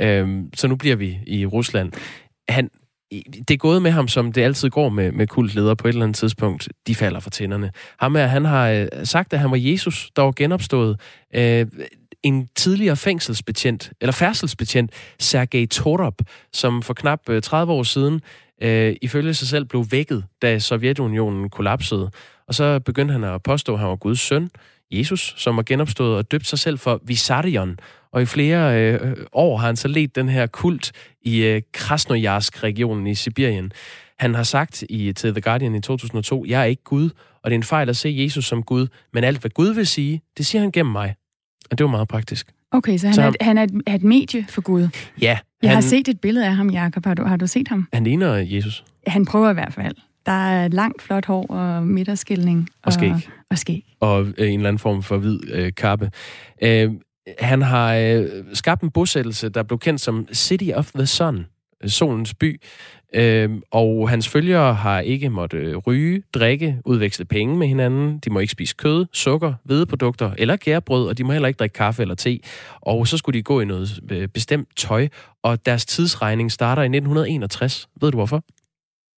[0.00, 1.92] Øh, så nu bliver vi i Rusland.
[2.48, 2.70] Han,
[3.48, 6.04] det er gået med ham, som det altid går med, med kultledere på et eller
[6.04, 6.68] andet tidspunkt.
[6.86, 7.70] De falder for tænderne.
[7.98, 11.00] Ham er, han har øh, sagt, at han var Jesus, der var genopstået.
[11.34, 11.66] Øh,
[12.22, 16.14] en tidligere fængselsbetjent, eller færdselsbetjent, Sergej Torop,
[16.52, 18.20] som for knap øh, 30 år siden
[18.62, 22.10] øh, ifølge sig selv blev vækket, da Sovjetunionen kollapsede.
[22.48, 24.50] Og så begyndte han at påstå, at han var Guds søn,
[24.90, 27.76] Jesus, som var genopstået og døbt sig selv for Visarion.
[28.12, 33.06] Og i flere øh, år har han så let den her kult i øh, Krasnojarsk-regionen
[33.06, 33.72] i Sibirien.
[34.18, 37.10] Han har sagt i, til The Guardian i 2002, jeg er ikke Gud,
[37.42, 39.86] og det er en fejl at se Jesus som Gud, men alt hvad Gud vil
[39.86, 41.14] sige, det siger han gennem mig.
[41.70, 42.46] Og det var meget praktisk.
[42.70, 44.88] Okay, så han, så, er, han er, et, er et medie for Gud?
[45.20, 45.38] Ja.
[45.62, 47.06] Jeg han, har set et billede af ham, Jakob.
[47.06, 47.88] Har du, har du set ham?
[47.92, 48.84] Han ligner Jesus.
[49.06, 49.94] Han prøver i hvert fald.
[50.26, 52.68] Der er langt, flot hår og midterskilning.
[52.72, 53.12] Og, og skæg.
[53.50, 53.84] Og skæg.
[54.00, 56.10] Og øh, en eller anden form for hvid øh, kappe.
[56.62, 56.90] Øh,
[57.38, 61.46] han har øh, skabt en bosættelse, der blev kendt som City of the Sun,
[61.86, 62.60] solens by,
[63.14, 68.18] øh, og hans følgere har ikke måtte ryge, drikke, udveksle penge med hinanden.
[68.18, 71.74] De må ikke spise kød, sukker, hvedeprodukter eller gærbrød, og de må heller ikke drikke
[71.74, 72.38] kaffe eller te.
[72.80, 75.08] Og så skulle de gå i noget øh, bestemt tøj,
[75.42, 77.88] og deres tidsregning starter i 1961.
[78.00, 78.44] Ved du hvorfor?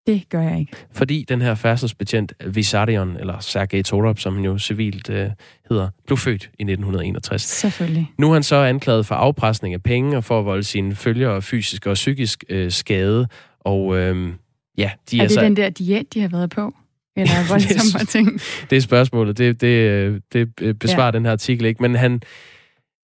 [0.07, 0.73] Det gør jeg ikke.
[0.93, 5.31] Fordi den her færdselsbetjent Vissarion, eller Sergej Torop, som han jo civilt øh,
[5.69, 7.43] hedder, blev født i 1961.
[7.43, 8.11] Selvfølgelig.
[8.19, 11.43] Nu er han så anklaget for afpresning af penge og for at volde sine følgere
[11.43, 13.29] fysisk og psykisk øh, skade.
[13.61, 14.33] Og øh,
[14.79, 15.41] ja, de er, er det så...
[15.41, 16.75] den der diæt, de har været på?
[17.17, 18.41] Eller voldsomme ting?
[18.71, 19.39] Det er spørgsmålet.
[19.39, 21.11] Det, det, det besvarer ja.
[21.11, 21.83] den her artikel ikke.
[21.83, 22.21] Men han,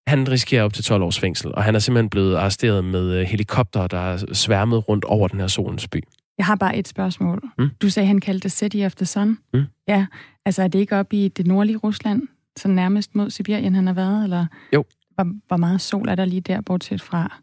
[0.06, 3.26] Han risikerer op til 12 års fængsel, og han er simpelthen blevet arresteret med øh,
[3.26, 6.02] helikopter, der er sværmet rundt over den her solens by.
[6.40, 7.42] Jeg har bare et spørgsmål.
[7.58, 7.68] Mm.
[7.82, 9.38] Du sagde, han kaldte det City of the Sun.
[9.54, 9.64] Mm.
[9.88, 10.06] Ja,
[10.44, 12.22] altså er det ikke oppe i det nordlige Rusland,
[12.56, 14.24] så nærmest mod Sibirien han har været?
[14.24, 14.84] Eller Jo.
[15.14, 17.40] Hvor, hvor meget sol er der lige der, bortset fra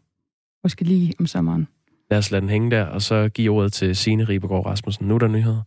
[0.62, 1.68] måske lige om sommeren?
[2.10, 5.08] Lad os lade den hænge der, og så give ordet til Signe Ribergaard Rasmussen.
[5.08, 5.62] Nu er der nyheder.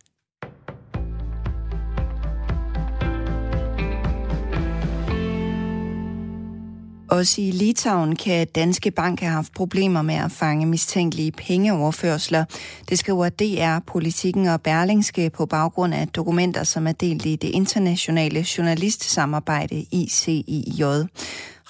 [7.12, 12.44] Også i Litauen kan Danske Bank have haft problemer med at fange mistænkelige pengeoverførsler.
[12.88, 17.48] Det skriver DR, Politikken og Berlingske på baggrund af dokumenter, som er delt i det
[17.48, 20.84] internationale journalistsamarbejde ICIJ.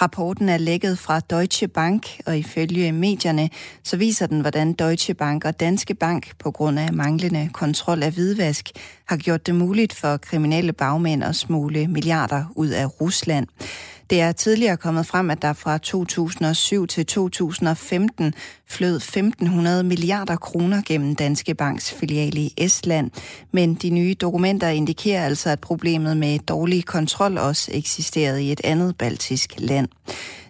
[0.03, 3.51] Rapporten er lækket fra Deutsche Bank, og ifølge medierne,
[3.85, 8.13] så viser den, hvordan Deutsche Bank og Danske Bank på grund af manglende kontrol af
[8.13, 8.71] hvidvask
[9.09, 13.47] har gjort det muligt for kriminelle bagmænd at smule milliarder ud af Rusland.
[14.13, 18.35] Det er tidligere kommet frem, at der fra 2007 til 2015
[18.69, 23.11] flød 1500 milliarder kroner gennem Danske Banks filial i Estland.
[23.53, 28.61] Men de nye dokumenter indikerer altså, at problemet med dårlig kontrol også eksisterede i et
[28.65, 29.89] andet baltisk land.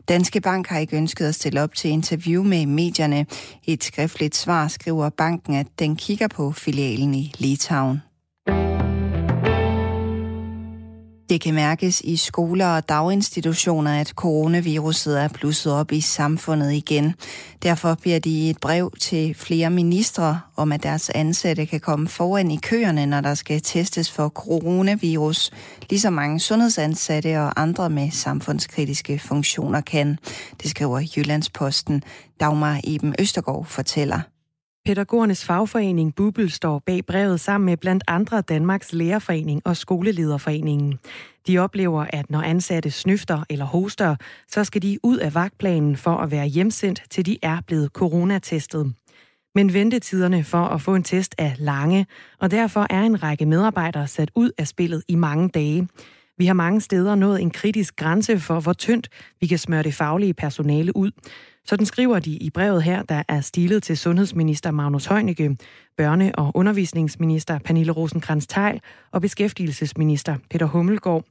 [0.08, 3.26] Danske Bank har ikke ønsket at stille op til interview med medierne.
[3.64, 8.02] I et skriftligt svar skriver banken, at den kigger på filialen i Litauen.
[11.32, 17.14] Det kan mærkes i skoler og daginstitutioner, at coronaviruset er blusset op i samfundet igen.
[17.62, 22.08] Derfor bliver de i et brev til flere ministre om, at deres ansatte kan komme
[22.08, 25.50] foran i køerne, når der skal testes for coronavirus,
[25.90, 30.18] ligesom mange sundhedsansatte og andre med samfundskritiske funktioner kan.
[30.62, 32.02] Det skriver Jyllandsposten.
[32.40, 34.31] Dagmar Eben Østergaard fortæller.
[34.84, 40.98] Pædagogernes fagforening Bubel står bag brevet sammen med blandt andre Danmarks Lærerforening og Skolelederforeningen.
[41.46, 44.16] De oplever, at når ansatte snøfter eller hoster,
[44.48, 48.94] så skal de ud af vagtplanen for at være hjemsendt, til de er blevet coronatestet.
[49.54, 52.06] Men ventetiderne for at få en test er lange,
[52.40, 55.88] og derfor er en række medarbejdere sat ud af spillet i mange dage.
[56.42, 59.08] Vi har mange steder nået en kritisk grænse for, hvor tyndt
[59.40, 61.10] vi kan smøre det faglige personale ud.
[61.64, 65.56] Sådan skriver de i brevet her, der er stilet til sundhedsminister Magnus Heunicke,
[66.00, 68.80] børne- og undervisningsminister Pernille rosenkrantz teil
[69.12, 71.24] og beskæftigelsesminister Peter Hummelgaard.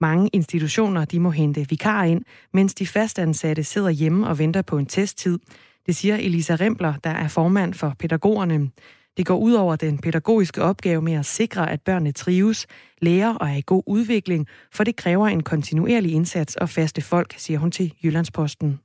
[0.00, 2.22] Mange institutioner de må hente vikar ind,
[2.52, 5.38] mens de fastansatte sidder hjemme og venter på en testtid.
[5.86, 8.70] Det siger Elisa Rempler, der er formand for pædagogerne.
[9.16, 12.66] Det går ud over den pædagogiske opgave med at sikre, at børnene trives,
[13.02, 17.34] lærer og er i god udvikling, for det kræver en kontinuerlig indsats og faste folk,
[17.36, 18.80] siger hun til Jyllandsposten.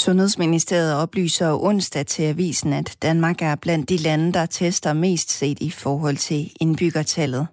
[0.00, 5.60] Sundhedsministeriet oplyser onsdag til avisen, at Danmark er blandt de lande, der tester mest set
[5.60, 7.46] i forhold til indbyggertallet.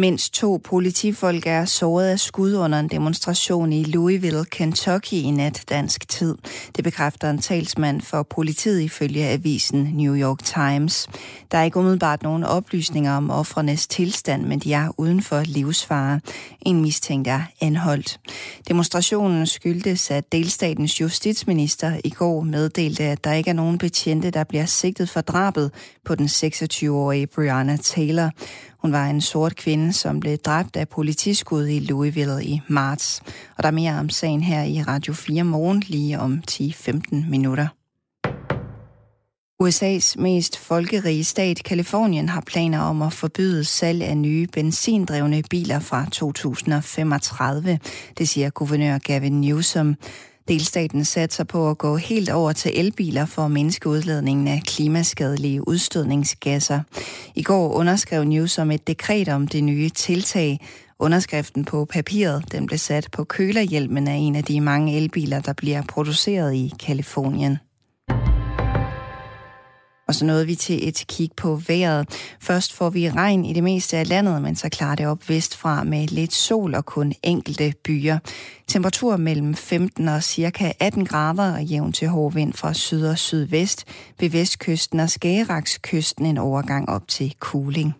[0.00, 5.64] Mindst to politifolk er såret af skud under en demonstration i Louisville, Kentucky i nat
[5.68, 6.34] dansk tid.
[6.76, 11.06] Det bekræfter en talsmand for politiet ifølge avisen New York Times.
[11.52, 16.20] Der er ikke umiddelbart nogen oplysninger om offrenes tilstand, men de er uden for livsfare.
[16.62, 18.20] En mistænkt er anholdt.
[18.68, 24.44] Demonstrationen skyldtes, at delstatens justitsminister i går meddelte, at der ikke er nogen betjente, der
[24.44, 25.70] bliver sigtet for drabet
[26.04, 28.30] på den 26-årige Brianna Taylor.
[28.82, 33.22] Hun var en sort kvinde, som blev dræbt af politiskud i Louisville i marts.
[33.56, 37.66] Og der er mere om sagen her i Radio 4 morgen lige om 10-15 minutter.
[39.62, 45.78] USA's mest folkerige stat, Kalifornien, har planer om at forbyde salg af nye benzindrevne biler
[45.78, 47.78] fra 2035.
[48.18, 49.96] Det siger guvernør Gavin Newsom.
[50.48, 55.68] Delstaten satser på at gå helt over til elbiler for at mindske udledningen af klimaskadelige
[55.68, 56.80] udstødningsgasser.
[57.34, 60.60] I går underskrev Newsom et dekret om det nye tiltag.
[60.98, 65.52] Underskriften på papiret den blev sat på kølerhjelmen af en af de mange elbiler, der
[65.52, 67.58] bliver produceret i Kalifornien.
[70.10, 72.08] Og så nåede vi til et kig på vejret.
[72.40, 75.84] Først får vi regn i det meste af landet, men så klarer det op vestfra
[75.84, 78.18] med lidt sol og kun enkelte byer.
[78.68, 83.18] Temperatur mellem 15 og cirka 18 grader og jævn til hård vind fra syd og
[83.18, 83.84] sydvest.
[84.20, 87.99] Ved vestkysten og Skagerakskysten en overgang op til cooling.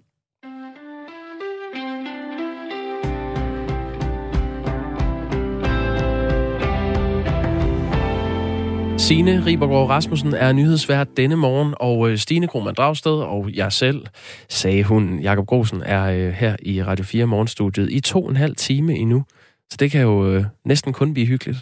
[9.10, 14.06] Signe Ribergaard Rasmussen er nyhedsvært denne morgen, og øh, Stine Krohmann Dragsted og jeg selv,
[14.48, 18.36] sagde hun, Jakob Grosen, er øh, her i Radio 4 morgenstudiet i to og en
[18.36, 19.24] halv time endnu.
[19.70, 21.58] Så det kan jo øh, næsten kun blive hyggeligt.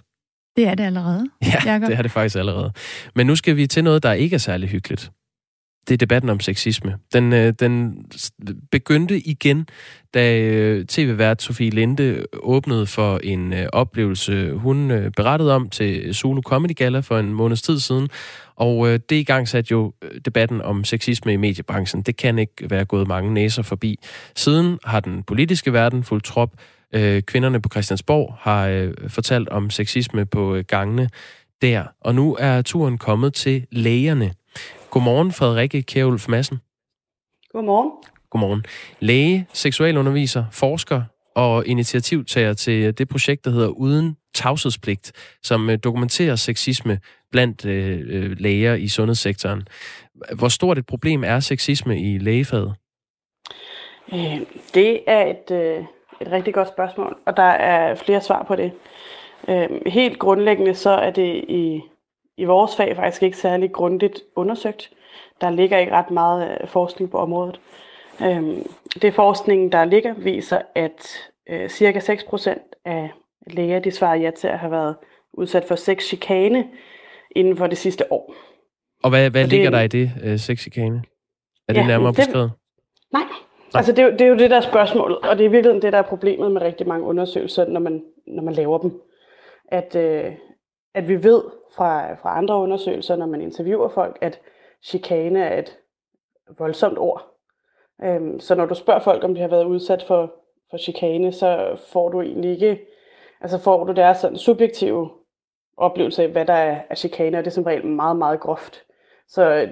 [0.57, 1.89] Det er det allerede, Ja, Jacob.
[1.89, 2.73] det er det faktisk allerede.
[3.15, 5.11] Men nu skal vi til noget, der ikke er særlig hyggeligt
[5.89, 6.99] det er debatten om sexisme.
[7.13, 8.05] Den, øh, den
[8.71, 9.67] begyndte igen,
[10.15, 16.15] da øh, tv-vært Sofie Linde åbnede for en øh, oplevelse, hun øh, berettede om til
[16.15, 18.09] Solo Comedy Gala for en måneds tid siden.
[18.57, 22.03] Og øh, det i gang satte jo øh, debatten om sexisme i mediebranchen.
[22.03, 23.99] Det kan ikke være gået mange næser forbi.
[24.37, 26.51] Siden har den politiske verden fuldt trop.
[26.95, 31.09] Øh, kvinderne på Christiansborg har øh, fortalt om sexisme på øh, gangene
[31.63, 31.85] der.
[32.01, 34.33] Og nu er turen kommet til lægerne.
[34.91, 36.59] Godmorgen, Frederikke Kjærulf Madsen.
[37.53, 37.91] Godmorgen.
[38.31, 38.65] Godmorgen.
[39.01, 41.03] Læge, seksualunderviser, forsker
[41.35, 47.01] og initiativtager til det projekt, der hedder Uden tavshedspligt, som øh, dokumenterer sexisme
[47.33, 49.69] blandt øh, øh, læger i sundhedssektoren.
[50.39, 52.75] Hvor stort et problem er sexisme i lægefaget?
[54.13, 54.41] Øh,
[54.75, 55.85] det er et, øh,
[56.21, 58.73] et rigtig godt spørgsmål, og der er flere svar på det.
[59.49, 61.81] Øh, helt grundlæggende så er det i,
[62.39, 64.91] i vores fag faktisk ikke særlig grundigt undersøgt.
[65.41, 67.61] Der ligger ikke ret meget øh, forskning på området.
[68.23, 68.43] Øh,
[69.03, 73.11] det forskning, der ligger, viser, at øh, cirka 6% af
[73.47, 74.97] læger de svarer ja til at have været
[75.33, 76.69] udsat for sexchikane
[77.31, 78.35] inden for det sidste år.
[79.03, 81.03] Og hvad, hvad og ligger det, der i det, øh, sexchikane?
[81.69, 82.53] Er det ja, nærmere det, beskrevet?
[83.13, 83.23] Nej,
[83.75, 85.99] Altså det, det er jo det, der er spørgsmålet, og det er virkelig det, der
[85.99, 89.01] er problemet med rigtig mange undersøgelser, når man, når man laver dem.
[89.69, 90.33] At, øh,
[90.99, 91.43] at vi ved
[91.77, 94.41] fra, fra andre undersøgelser, når man interviewer folk, at
[94.83, 95.79] chikane er et
[96.59, 97.35] voldsomt ord.
[98.05, 100.35] Øhm, så når du spørger folk, om de har været udsat for,
[100.71, 102.81] for chikane, så får du egentlig ikke,
[103.41, 105.11] altså får du deres sådan subjektive
[105.77, 108.85] oplevelse af, hvad der er, er chikane, og det er som regel meget, meget groft.
[109.29, 109.69] Så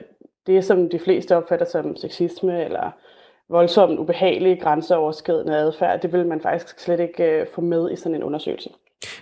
[0.47, 2.91] det, som de fleste opfatter som sexisme eller
[3.49, 8.15] voldsomt ubehagelig, grænseoverskridende adfærd, det vil man faktisk slet ikke øh, få med i sådan
[8.15, 8.71] en undersøgelse.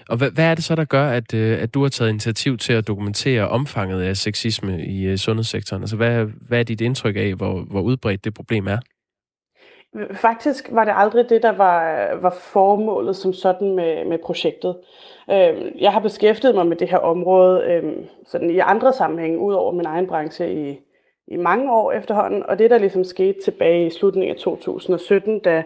[0.08, 2.58] Og hvad, hvad er det så, der gør, at, øh, at du har taget initiativ
[2.58, 5.82] til at dokumentere omfanget af sexisme i øh, sundhedssektoren?
[5.82, 8.78] Altså, hvad, hvad er dit indtryk af, hvor, hvor udbredt det problem er?
[10.12, 14.76] Faktisk var det aldrig det, der var, var formålet som sådan med, med projektet.
[15.30, 19.54] Øhm, jeg har beskæftiget mig med det her område øhm, sådan i andre sammenhænge, ud
[19.54, 20.80] over min egen branche i,
[21.28, 25.62] i mange år efterhånden, og det der ligesom skete tilbage i slutningen af 2017, da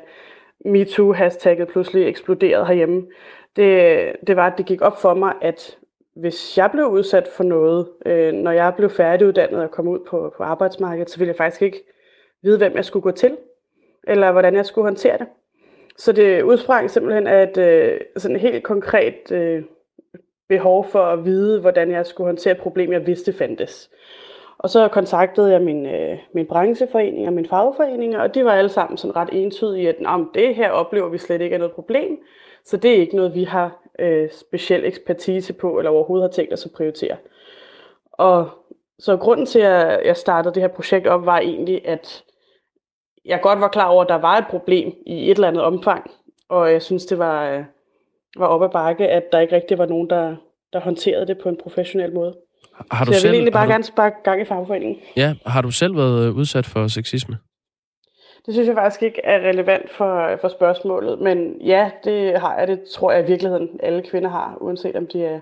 [0.64, 3.06] MeToo-hashtagget pludselig eksploderede herhjemme,
[3.56, 5.78] det, det var, at det gik op for mig, at
[6.16, 10.34] hvis jeg blev udsat for noget, øh, når jeg blev færdiguddannet og kom ud på,
[10.36, 11.84] på arbejdsmarkedet, så ville jeg faktisk ikke
[12.42, 13.36] vide, hvem jeg skulle gå til,
[14.08, 15.26] eller hvordan jeg skulle håndtere det.
[15.96, 19.62] Så det udsprang simpelthen af et øh, sådan helt konkret øh,
[20.48, 23.90] behov for at vide, hvordan jeg skulle håndtere et problem, jeg vidste fandtes.
[24.58, 28.68] Og så kontaktede jeg min, øh, min brancheforening og min fagforening, og de var alle
[28.68, 29.96] sammen sådan ret entydige, at
[30.34, 32.18] det her oplever vi slet ikke er noget problem,
[32.68, 36.52] så det er ikke noget, vi har øh, speciel ekspertise på, eller overhovedet har tænkt
[36.52, 37.16] os at prioritere.
[38.12, 38.50] Og
[38.98, 42.24] så grunden til, at jeg startede det her projekt op, var egentlig, at
[43.24, 46.10] jeg godt var klar over, at der var et problem i et eller andet omfang,
[46.48, 47.64] og jeg synes, det var, øh,
[48.36, 50.36] var op ad bakke, at der ikke rigtig var nogen, der,
[50.72, 52.34] der håndterede det på en professionel måde.
[52.90, 53.70] Har du så jeg selv, vil egentlig bare du...
[53.70, 54.96] gerne sparke gang i fagforeningen.
[55.16, 57.38] Ja, har du selv været udsat for sexisme?
[58.48, 62.68] Det synes jeg faktisk ikke er relevant for, for spørgsmålet, men ja, det har jeg.
[62.68, 65.40] Det tror jeg i virkeligheden alle kvinder har, uanset om de er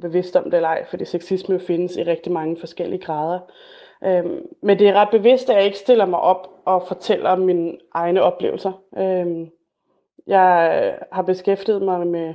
[0.00, 3.40] bevidste om det eller ej, fordi sexisme findes i rigtig mange forskellige grader.
[4.04, 7.38] Øhm, men det er ret bevidst, at jeg ikke stiller mig op og fortæller om
[7.38, 8.72] mine egne oplevelser.
[8.98, 9.50] Øhm,
[10.26, 12.34] jeg har beskæftiget mig med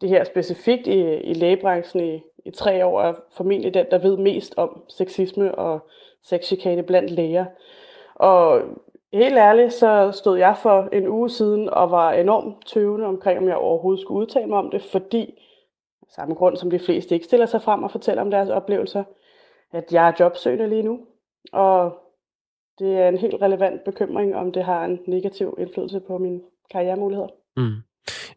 [0.00, 4.16] det her specifikt i, i lægebranchen i, i tre år, og formentlig den, der ved
[4.16, 5.88] mest om sexisme og
[6.22, 7.44] sexchikane blandt læger.
[8.14, 8.62] Og
[9.12, 13.48] helt ærligt, så stod jeg for en uge siden og var enormt tøvende omkring, om
[13.48, 15.42] jeg overhovedet skulle udtale mig om det, fordi
[16.08, 19.04] samme grund som de fleste ikke stiller sig frem og fortæller om deres oplevelser,
[19.72, 21.00] at jeg er jobsøgende lige nu,
[21.52, 21.98] og
[22.78, 26.40] det er en helt relevant bekymring, om det har en negativ indflydelse på mine
[26.70, 27.28] karrieremuligheder.
[27.56, 27.74] Mm.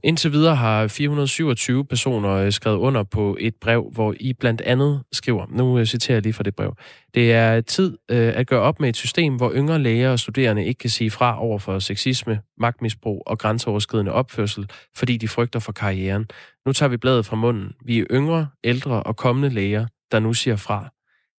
[0.03, 5.03] Indtil videre har 427 personer øh, skrevet under på et brev, hvor I blandt andet
[5.11, 6.75] skriver, nu øh, citerer jeg lige fra det brev,
[7.13, 10.65] det er tid øh, at gøre op med et system, hvor yngre læger og studerende
[10.65, 15.71] ikke kan sige fra over for sexisme, magtmisbrug og grænseoverskridende opførsel, fordi de frygter for
[15.71, 16.25] karrieren.
[16.65, 17.73] Nu tager vi bladet fra munden.
[17.85, 20.89] Vi er yngre, ældre og kommende læger, der nu siger fra.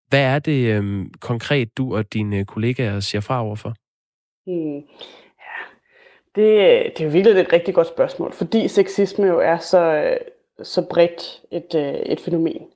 [0.09, 3.75] Hvad er det øhm, konkret, du og dine kollegaer siger fra overfor?
[4.47, 4.83] Hmm.
[6.35, 6.47] Det,
[6.85, 10.17] det er jo virkelig et rigtig godt spørgsmål, fordi sexisme jo er så, øh,
[10.63, 12.67] så bredt et, øh, et fænomen.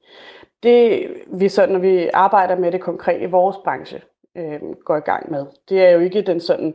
[0.62, 4.02] Det vi så, når vi arbejder med det konkret i vores branche,
[4.36, 6.74] øh, går i gang med, det er jo ikke den sådan...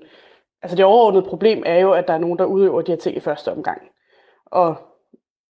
[0.61, 3.17] Altså det overordnede problem er jo, at der er nogen, der udøver de her ting
[3.17, 3.81] i første omgang.
[4.45, 4.75] Og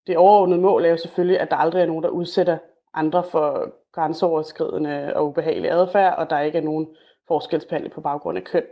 [0.06, 2.58] det overordnede mål er jo selvfølgelig, at der aldrig er nogen, der udsætter
[2.94, 6.88] andre for grænseoverskridende og ubehagelig adfærd, og der ikke er nogen
[7.28, 8.64] forskelsbehandling på baggrund af køn.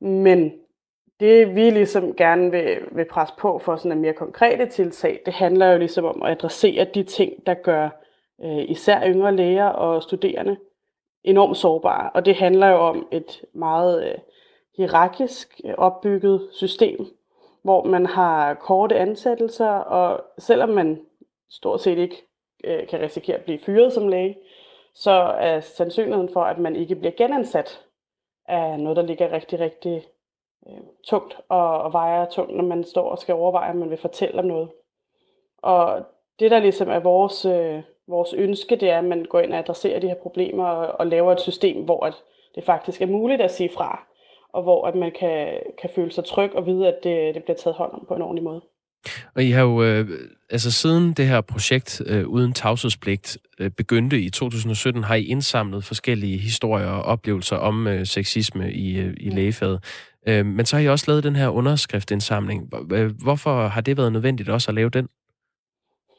[0.00, 0.52] Men
[1.20, 5.34] det vi ligesom gerne vil, vil presse på for sådan en mere konkrete tiltag, det
[5.34, 7.88] handler jo ligesom om at adressere de ting, der gør
[8.44, 10.56] øh, især yngre læger og studerende
[11.24, 12.10] enormt sårbare.
[12.10, 14.18] Og det handler jo om et meget øh,
[14.76, 17.06] hierarkisk øh, opbygget system,
[17.62, 21.00] hvor man har korte ansættelser, og selvom man
[21.50, 22.26] stort set ikke
[22.64, 24.36] øh, kan risikere at blive fyret som læge,
[24.94, 27.82] så er sandsynligheden for, at man ikke bliver genansat,
[28.48, 30.04] er noget, der ligger rigtig, rigtig
[30.68, 33.98] øh, tungt og, og vejer tungt, når man står og skal overveje, om man vil
[33.98, 34.68] fortælle om noget.
[35.58, 36.06] Og
[36.38, 39.58] det, der ligesom er vores, øh, vores ønske, det er, at man går ind og
[39.58, 42.14] adresserer de her problemer og, og laver et system, hvor at
[42.54, 44.06] det faktisk er muligt at sige fra,
[44.52, 47.56] og hvor at man kan, kan føle sig tryg og vide, at det, det bliver
[47.56, 48.62] taget hånd om på en ordentlig måde.
[49.34, 50.08] Og I har jo, øh,
[50.50, 55.84] altså siden det her projekt øh, uden tavshedspligt øh, begyndte i 2017, har I indsamlet
[55.84, 59.84] forskellige historier og oplevelser om øh, sexisme i, øh, i lægefaget.
[60.28, 62.70] Øh, men så har I også lavet den her underskriftindsamling.
[62.92, 65.08] Øh, hvorfor har det været nødvendigt også at lave den?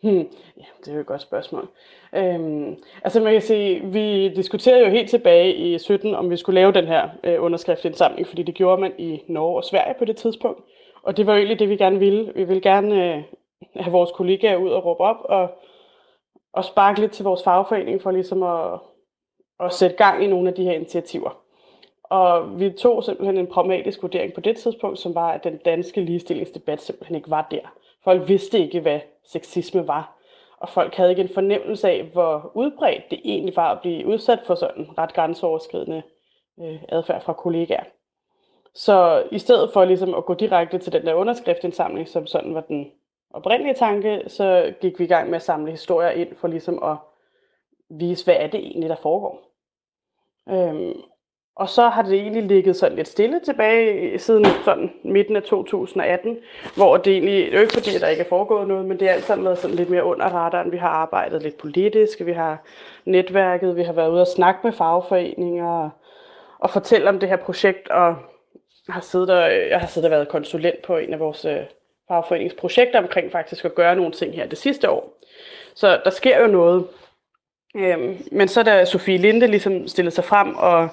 [0.03, 0.27] Hmm.
[0.57, 1.69] Ja, det er jo et godt spørgsmål.
[2.15, 6.61] Øhm, altså man kan sige, vi diskuterede jo helt tilbage i 17, om vi skulle
[6.61, 10.15] lave den her øh, underskriftindsamling, fordi det gjorde man i Norge og Sverige på det
[10.15, 10.61] tidspunkt.
[11.03, 12.31] Og det var jo egentlig det, vi gerne ville.
[12.35, 13.23] Vi ville gerne øh,
[13.75, 15.49] have vores kollegaer ud og råbe op og,
[16.53, 18.79] og sparke lidt til vores fagforening for ligesom at,
[19.59, 21.46] at sætte gang i nogle af de her initiativer.
[22.09, 26.01] Og vi tog simpelthen en pragmatisk vurdering på det tidspunkt, som var, at den danske
[26.01, 27.73] ligestillingsdebat simpelthen ikke var der.
[28.03, 30.13] Folk vidste ikke, hvad sexisme var.
[30.57, 34.39] Og folk havde ikke en fornemmelse af, hvor udbredt det egentlig var at blive udsat
[34.45, 36.03] for sådan ret grænseoverskridende
[36.59, 37.83] øh, adfærd fra kollegaer.
[38.73, 42.61] Så i stedet for ligesom at gå direkte til den der underskriftindsamling, som sådan var
[42.61, 42.91] den
[43.29, 46.97] oprindelige tanke, så gik vi i gang med at samle historier ind for ligesom at
[47.89, 49.41] vise, hvad er det egentlig, der foregår.
[50.49, 51.01] Øhm,
[51.57, 56.37] og så har det egentlig ligget sådan lidt stille tilbage siden sådan midten af 2018,
[56.75, 58.99] hvor det egentlig, det er jo ikke fordi, at der ikke er foregået noget, men
[58.99, 60.71] det er alt sammen været sådan lidt mere under radaren.
[60.71, 62.57] Vi har arbejdet lidt politisk, vi har
[63.05, 65.89] netværket, vi har været ude og snakke med fagforeninger og,
[66.59, 68.15] og fortælle om det her projekt, og
[68.89, 71.59] har siddet der, jeg har siddet og været konsulent på en af vores øh,
[72.07, 75.19] fagforeningsprojekter omkring faktisk at gøre nogle ting her det sidste år.
[75.75, 76.87] Så der sker jo noget.
[77.75, 80.89] Øhm, men så da Sofie Linde ligesom stillede sig frem og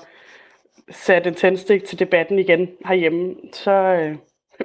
[0.91, 4.17] satte en tændstik til debatten igen herhjemme, så øh,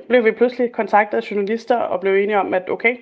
[0.07, 2.97] blev vi pludselig kontaktet af journalister og blev enige om, at okay,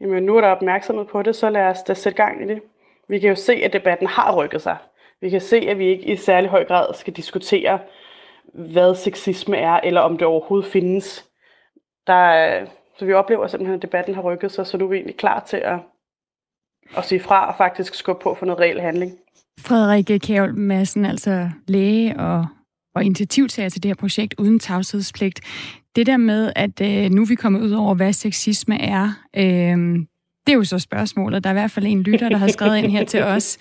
[0.00, 2.62] jamen nu er der opmærksomhed på det, så lad os da sætte gang i det.
[3.08, 4.76] Vi kan jo se, at debatten har rykket sig.
[5.20, 7.78] Vi kan se, at vi ikke i særlig høj grad skal diskutere,
[8.54, 11.24] hvad sexisme er, eller om det overhovedet findes.
[12.06, 12.66] Der,
[12.98, 15.40] så vi oplever simpelthen, at debatten har rykket sig, så nu er vi egentlig klar
[15.40, 15.78] til at,
[16.96, 19.12] at sige fra og faktisk skubbe på for noget reel handling.
[19.60, 22.46] Frederik Kjærl Madsen, altså læge og,
[22.94, 25.40] og initiativtager til det her projekt uden tavshedspligt.
[25.96, 30.06] Det der med, at øh, nu er vi kommet ud over, hvad sexisme er, øh,
[30.46, 31.44] det er jo så spørgsmålet.
[31.44, 33.58] Der er i hvert fald en lytter, der har skrevet ind her til os.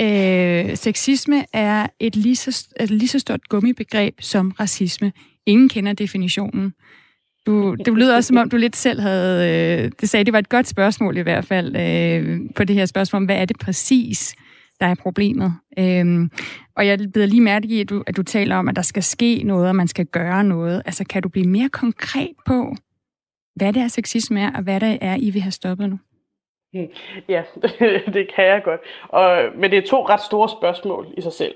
[0.00, 5.12] Øh, sexisme er et lige, så, et lige så stort gummibegreb som racisme.
[5.46, 6.74] Ingen kender definitionen.
[7.46, 9.50] Du, det lyder også, som om du lidt selv havde...
[9.84, 12.86] Øh, det sagde, det var et godt spørgsmål i hvert fald øh, på det her
[12.86, 14.34] spørgsmål om, hvad er det præcis,
[14.82, 15.54] der er problemet.
[15.78, 16.30] Øhm,
[16.76, 19.02] og jeg bider lige mærke i, at du, at du taler om, at der skal
[19.02, 20.82] ske noget, og man skal gøre noget.
[20.84, 22.74] Altså, kan du blive mere konkret på,
[23.56, 25.98] hvad det er, sexisme er, og hvad det er, I vil have stoppet nu?
[26.72, 26.88] Hmm.
[27.28, 27.42] Ja,
[28.16, 28.80] det kan jeg godt.
[29.08, 31.54] Og, men det er to ret store spørgsmål i sig selv.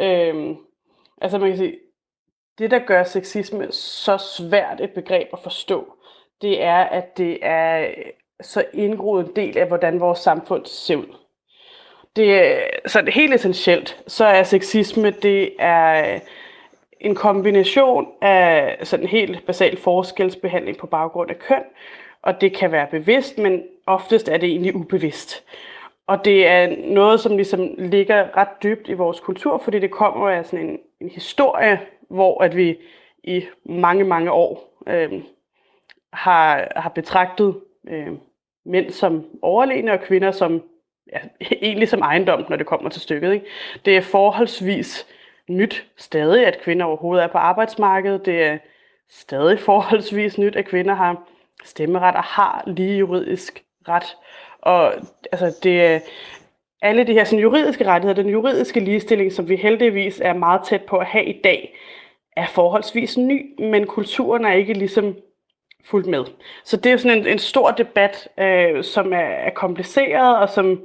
[0.00, 0.56] Øhm,
[1.22, 1.74] altså man kan sige,
[2.58, 5.92] det der gør sexisme så svært et begreb at forstå,
[6.42, 7.94] det er, at det er
[8.40, 11.16] så indgroet en del af, hvordan vores samfund ser ud.
[12.16, 12.34] Det
[12.94, 16.20] er det helt essentielt, så er sexisme, det er øh,
[17.00, 21.62] en kombination af sådan helt basal forskelsbehandling på baggrund af køn,
[22.22, 25.44] og det kan være bevidst, men oftest er det egentlig ubevidst.
[26.06, 30.28] Og det er noget, som ligesom ligger ret dybt i vores kultur, fordi det kommer
[30.28, 32.78] af sådan en, en historie, hvor at vi
[33.24, 35.12] i mange, mange år øh,
[36.12, 38.12] har, har betragtet øh,
[38.66, 40.62] mænd som overlegne og kvinder som
[41.12, 41.18] ja,
[41.62, 43.32] egentlig som ejendom, når det kommer til stykket.
[43.32, 43.46] Ikke?
[43.84, 45.06] Det er forholdsvis
[45.48, 48.26] nyt stadig, at kvinder overhovedet er på arbejdsmarkedet.
[48.26, 48.58] Det er
[49.10, 51.28] stadig forholdsvis nyt, at kvinder har
[51.64, 54.16] stemmeret og har lige juridisk ret.
[54.60, 54.94] Og
[55.32, 56.00] altså, det er
[56.82, 60.82] alle de her sådan, juridiske rettigheder, den juridiske ligestilling, som vi heldigvis er meget tæt
[60.82, 61.76] på at have i dag,
[62.36, 65.16] er forholdsvis ny, men kulturen er ikke ligesom
[65.90, 66.24] fuldt med.
[66.64, 70.48] Så det er jo sådan en, en stor debat, øh, som er, er kompliceret, og
[70.48, 70.80] som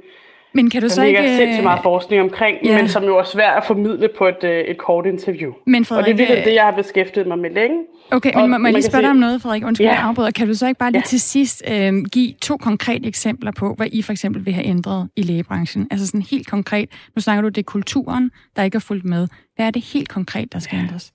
[0.52, 1.22] Men kan du der så ikke...
[1.22, 2.76] Der sindssygt meget forskning omkring, ja.
[2.76, 5.52] men som jo er svært at formidle på et, et kort interview.
[5.66, 7.84] Men Frederik, og det er virkelig det, jeg har beskæftiget mig med længe.
[8.10, 9.64] Okay, men må, må jeg lige spørge dig om noget, Frederik?
[9.64, 9.92] Undskyld, ja.
[9.92, 10.30] jeg afbryder.
[10.30, 11.06] Kan du så ikke bare lige ja.
[11.06, 15.08] til sidst øh, give to konkrete eksempler på, hvad I for eksempel vil have ændret
[15.16, 15.88] i lægebranchen?
[15.90, 16.88] Altså sådan helt konkret.
[17.16, 19.28] Nu snakker du, det er kulturen, der ikke er fulgt med.
[19.56, 21.12] Hvad er det helt konkret, der skal ændres?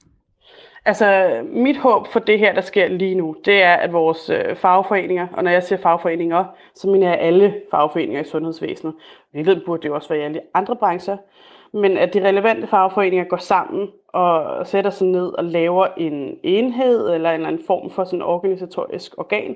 [0.88, 4.56] Altså, mit håb for det her, der sker lige nu, det er, at vores øh,
[4.56, 8.94] fagforeninger, og når jeg siger fagforeninger, så mener jeg alle fagforeninger i sundhedsvæsenet.
[9.32, 11.18] Vi ved, burde det jo også være i alle andre brancher.
[11.74, 17.14] Men at de relevante fagforeninger går sammen og sætter sig ned og laver en enhed
[17.14, 19.56] eller en eller anden form for sådan organisatorisk organ,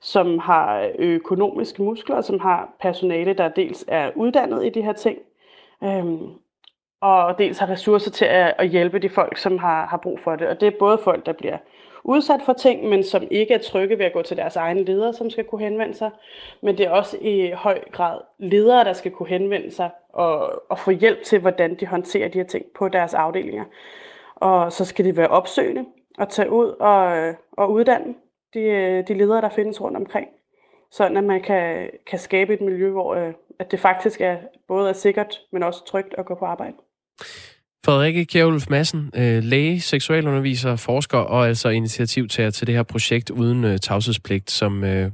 [0.00, 5.18] som har økonomiske muskler, som har personale, der dels er uddannet i de her ting,
[5.84, 6.28] øhm,
[7.00, 10.36] og dels har ressourcer til at, at hjælpe de folk, som har, har brug for
[10.36, 10.48] det.
[10.48, 11.58] Og det er både folk, der bliver
[12.04, 15.12] udsat for ting, men som ikke er trygge ved at gå til deres egne ledere,
[15.12, 16.10] som skal kunne henvende sig.
[16.62, 20.78] Men det er også i høj grad ledere, der skal kunne henvende sig og, og
[20.78, 23.64] få hjælp til, hvordan de håndterer de her ting på deres afdelinger.
[24.34, 25.84] Og så skal de være opsøgende
[26.18, 28.14] og tage ud og, og uddanne
[28.54, 30.28] de, de ledere, der findes rundt omkring.
[30.90, 34.36] Sådan at man kan, kan skabe et miljø, hvor øh, at det faktisk er
[34.68, 36.74] både er sikkert, men også trygt at gå på arbejde.
[37.84, 43.64] Frederikke Kjærulf Madsen, øh, læge, seksualunderviser, forsker og altså initiativtager til det her projekt uden
[43.64, 45.10] øh, tavshedspligt, som øh,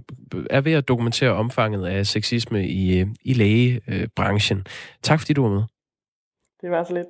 [0.50, 4.66] er ved at dokumentere omfanget af sexisme i, i lægebranchen.
[5.02, 5.62] Tak fordi du var med.
[6.60, 7.06] Det var så lidt.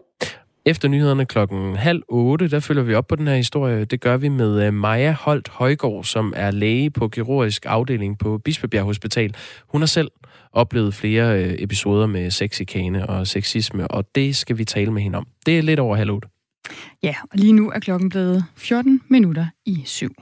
[0.68, 3.84] Efter nyhederne klokken halv otte, der følger vi op på den her historie.
[3.84, 8.84] Det gør vi med Maja Holt Højgaard, som er læge på kirurgisk afdeling på Bispebjerg
[8.84, 9.34] Hospital.
[9.68, 10.10] Hun har selv
[10.52, 15.26] oplevet flere episoder med sexikane og sexisme, og det skal vi tale med hende om.
[15.46, 16.28] Det er lidt over halv otte.
[17.02, 20.14] Ja, og lige nu er klokken blevet 14 minutter i syv.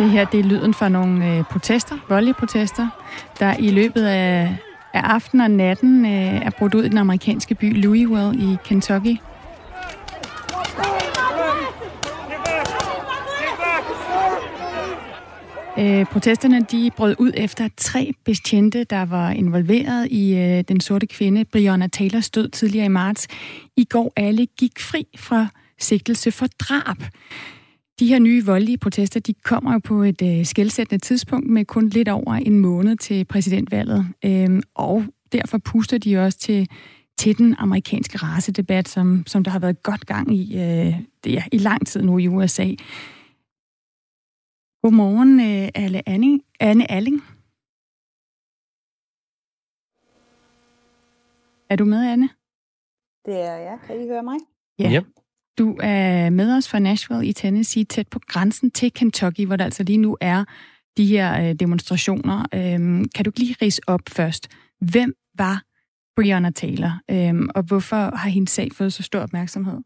[0.00, 2.88] Det her det er lyden fra nogle øh, protester, voldelige protester,
[3.38, 4.56] der i løbet af,
[4.94, 9.16] af aftenen og natten øh, er brudt ud i den amerikanske by Louisville i Kentucky.
[15.78, 21.06] Øh, protesterne de brød ud efter tre betjente, der var involveret i øh, den sorte
[21.06, 23.28] kvinde Breonna Taylors død tidligere i marts.
[23.76, 25.46] I går alle gik fri fra
[25.78, 26.96] sigtelse for drab.
[28.00, 31.88] De her nye voldelige protester, de kommer jo på et øh, skældsættende tidspunkt med kun
[31.88, 34.06] lidt over en måned til præsidentvalget.
[34.24, 36.68] Øhm, og derfor puster de også til,
[37.18, 41.44] til den amerikanske racedebat, som, som der har været godt gang i, øh, det, ja,
[41.52, 42.68] i lang tid nu i USA.
[44.82, 47.22] Godmorgen, øh, Anne, Anning, Anne Alling.
[51.70, 52.28] Er du med, Anne?
[53.26, 53.78] Det er jeg.
[53.86, 54.36] Kan I høre mig?
[54.78, 54.92] Ja.
[54.96, 55.06] Yep.
[55.58, 59.64] Du er med os fra Nashville i Tennessee, tæt på grænsen til Kentucky, hvor der
[59.64, 60.44] altså lige nu er
[60.96, 62.46] de her øh, demonstrationer.
[62.54, 64.48] Øhm, kan du lige rise op først?
[64.80, 65.62] Hvem var
[66.16, 69.78] Breonna Taylor, øhm, og hvorfor har hendes sag fået så stor opmærksomhed?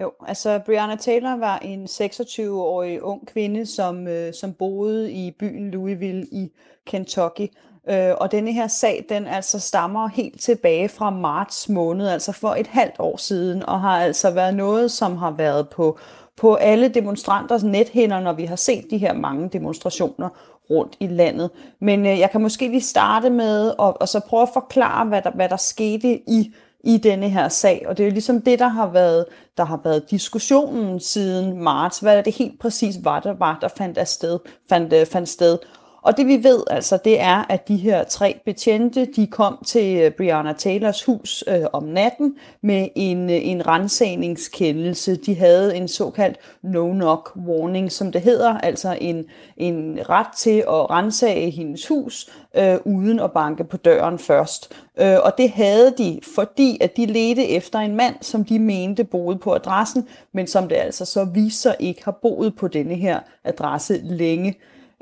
[0.00, 5.70] Jo, altså Breonna Taylor var en 26-årig ung kvinde, som, øh, som boede i byen
[5.70, 6.48] Louisville i
[6.86, 7.46] Kentucky.
[7.90, 12.54] Øh, og denne her sag, den altså stammer helt tilbage fra marts måned, altså for
[12.54, 15.98] et halvt år siden, og har altså været noget, som har været på,
[16.36, 20.28] på alle demonstranters nethinder, når vi har set de her mange demonstrationer
[20.70, 21.50] rundt i landet.
[21.80, 25.22] Men øh, jeg kan måske lige starte med at og så prøve at forklare, hvad
[25.22, 28.58] der, hvad der skete i i denne her sag, og det er jo ligesom det,
[28.58, 29.24] der har været,
[29.56, 31.98] der har været diskussionen siden marts.
[31.98, 35.58] Hvad er det helt præcis var, der var, der fandt, afsted, fandt, øh, fandt sted.
[36.02, 39.96] Og det vi ved altså, det er, at de her tre betjente, de kom til
[39.96, 45.16] øh, Brianna Taylors hus øh, om natten med en, øh, en rensagningskendelse.
[45.16, 49.24] De havde en såkaldt no-knock warning, som det hedder, altså en,
[49.56, 54.72] en ret til at rensage hendes hus, øh, uden at banke på døren først.
[55.00, 59.04] Øh, og det havde de, fordi at de ledte efter en mand, som de mente
[59.04, 63.20] boede på adressen, men som det altså så viser ikke har boet på denne her
[63.44, 64.54] adresse længe.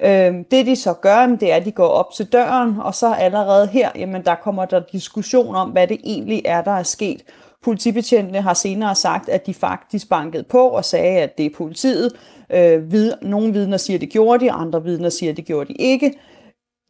[0.02, 3.12] Øhm, det de så gør, det er, at de går op til døren, og så
[3.14, 7.22] allerede her, jamen der kommer der diskussion om, hvad det egentlig er, der er sket.
[7.64, 12.12] Politibetjentene har senere sagt, at de faktisk bankede på og sagde, at det er politiet.
[12.50, 15.68] Øh, vid- nogle vidner siger, at det gjorde de, andre vidner siger, at det gjorde
[15.68, 16.12] de ikke.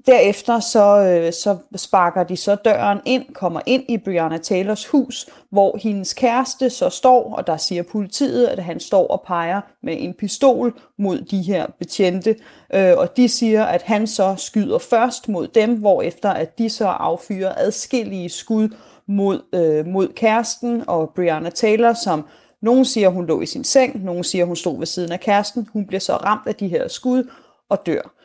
[0.06, 5.26] Derefter så, øh, så sparker de så døren ind, kommer ind i Brianna Taylors hus,
[5.50, 9.96] hvor hendes kæreste så står, og der siger politiet, at han står og peger med
[9.98, 12.36] en pistol mod de her betjente,
[12.74, 16.70] øh, og de siger, at han så skyder først mod dem, hvor efter at de
[16.70, 18.68] så affyrer adskillige skud
[19.08, 22.24] mod, øh, mod kæresten og Brianna Taylor, som
[22.62, 25.68] Nogen siger, hun lå i sin seng, nogen siger, hun stod ved siden af kæresten.
[25.72, 27.30] Hun bliver så ramt af de her skud
[27.68, 28.15] og dør.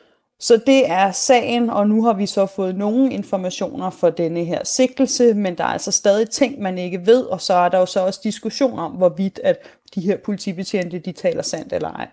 [0.41, 4.63] Så det er sagen, og nu har vi så fået nogle informationer for denne her
[4.63, 7.85] sigtelse, men der er altså stadig ting, man ikke ved, og så er der jo
[7.85, 9.57] så også diskussion om, hvorvidt at
[9.95, 12.07] de her politibetjente, de taler sandt eller ej.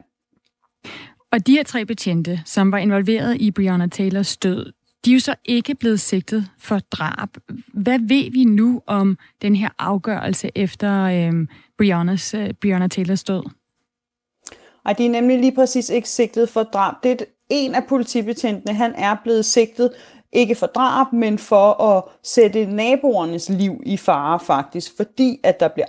[1.32, 4.72] Og de her tre betjente, som var involveret i Brianna Taylors død,
[5.04, 7.28] de er jo så ikke blevet sigtet for drab.
[7.74, 11.46] Hvad ved vi nu om den her afgørelse efter øh,
[11.78, 13.42] Briannas, øh, Brianna Taylors død?
[14.86, 16.94] Ej, de er nemlig lige præcis ikke sigtet for drab.
[17.02, 19.90] Det en af politibetjentene, han er blevet sigtet
[20.32, 25.68] ikke for drab, men for at sætte naboernes liv i fare faktisk, fordi at der
[25.68, 25.84] blev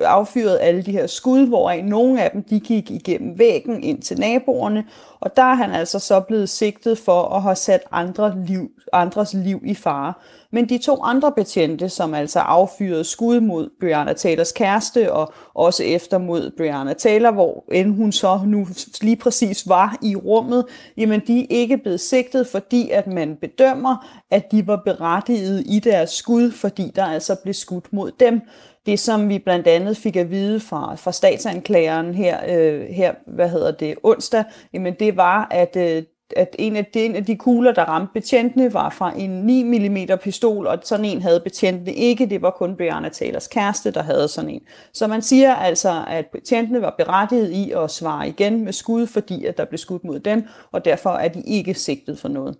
[0.00, 4.20] affyret alle de her skud, hvor nogle af dem de gik igennem væggen ind til
[4.20, 4.84] naboerne,
[5.20, 9.34] og der er han altså så blevet sigtet for at have sat andre liv, andres
[9.34, 10.12] liv i fare.
[10.50, 15.82] Men de to andre betjente, som altså affyrede skud mod Brianna Taylors kæreste, og også
[15.82, 18.66] efter mod Brianna Taylor, hvor end hun så nu
[19.00, 20.64] lige præcis var i rummet,
[20.96, 25.78] jamen de er ikke blevet sigtet, fordi at man bedømmer, at de var berettiget i
[25.78, 28.40] deres skud, fordi der altså blev skudt mod dem.
[28.86, 33.48] Det, som vi blandt andet fik at vide fra, fra statsanklageren her, øh, her, hvad
[33.48, 36.02] hedder det, onsdag, jamen det var, at øh,
[36.36, 39.62] at en af, de, en af de kugler, der ramte betjentene, var fra en 9
[39.62, 42.26] mm pistol, og sådan en havde betjentene ikke.
[42.26, 44.62] Det var kun Brianna Taylors kæreste, der havde sådan en.
[44.92, 49.44] Så man siger altså, at betjentene var berettiget i at svare igen med skud, fordi
[49.44, 52.56] at der blev skudt mod dem, og derfor er de ikke sigtet for noget.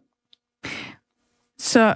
[1.58, 1.94] Så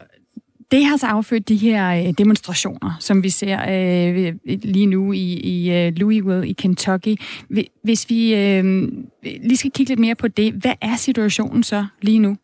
[0.73, 5.33] det har så affødt de her øh, demonstrationer, som vi ser øh, lige nu i,
[5.35, 7.17] i øh, Louisville i Kentucky.
[7.85, 8.89] Hvis vi øh,
[9.23, 12.37] lige skal kigge lidt mere på det, hvad er situationen så lige nu?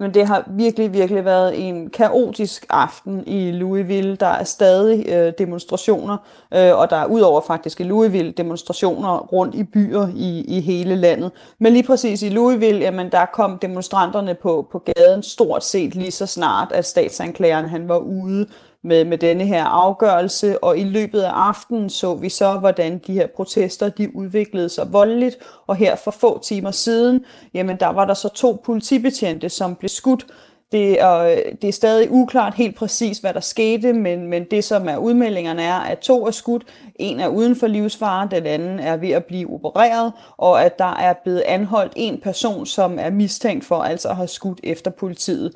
[0.00, 4.16] Men det har virkelig, virkelig været en kaotisk aften i Louisville.
[4.16, 6.16] Der er stadig øh, demonstrationer,
[6.54, 10.94] øh, og der er udover faktisk i Louisville demonstrationer rundt i byer i, i hele
[10.94, 11.32] landet.
[11.58, 16.10] Men lige præcis i Louisville, jamen, der kom demonstranterne på, på gaden stort set lige
[16.10, 18.46] så snart, at statsanklageren han var ude
[18.84, 23.12] med, med denne her afgørelse, og i løbet af aftenen så vi så, hvordan de
[23.12, 27.24] her protester de udviklede sig voldeligt, og her for få timer siden,
[27.54, 30.26] jamen der var der så to politibetjente, som blev skudt.
[30.72, 34.88] Det er, det er stadig uklart helt præcis, hvad der skete, men, men det som
[34.88, 36.62] er udmeldingerne er, at to er skudt,
[36.96, 40.94] en er uden for livsfare, den anden er ved at blive opereret, og at der
[40.96, 45.52] er blevet anholdt en person, som er mistænkt for altså at have skudt efter politiet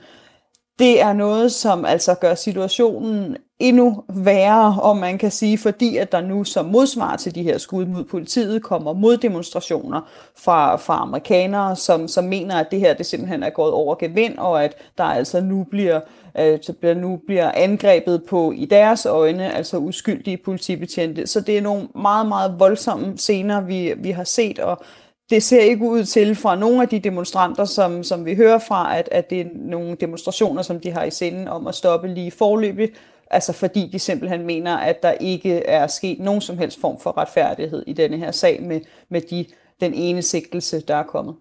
[0.78, 6.12] det er noget, som altså gør situationen endnu værre, om man kan sige, fordi at
[6.12, 10.00] der nu som modsvar til de her skud mod politiet kommer moddemonstrationer
[10.36, 14.38] fra, fra amerikanere, som, som mener, at det her det simpelthen er gået over gevind,
[14.38, 16.00] og at der altså nu bliver,
[16.38, 21.26] øh, nu bliver angrebet på i deres øjne, altså uskyldige politibetjente.
[21.26, 24.82] Så det er nogle meget, meget voldsomme scener, vi, vi har set, og
[25.30, 28.98] det ser ikke ud til fra nogle af de demonstranter, som, som vi hører fra,
[28.98, 32.30] at, at det er nogle demonstrationer, som de har i sinde om at stoppe lige
[32.30, 32.88] forløbig,
[33.30, 37.18] altså fordi de simpelthen mener, at der ikke er sket nogen som helst form for
[37.18, 39.44] retfærdighed i denne her sag med, med de,
[39.80, 41.34] den ene sigtelse, der er kommet.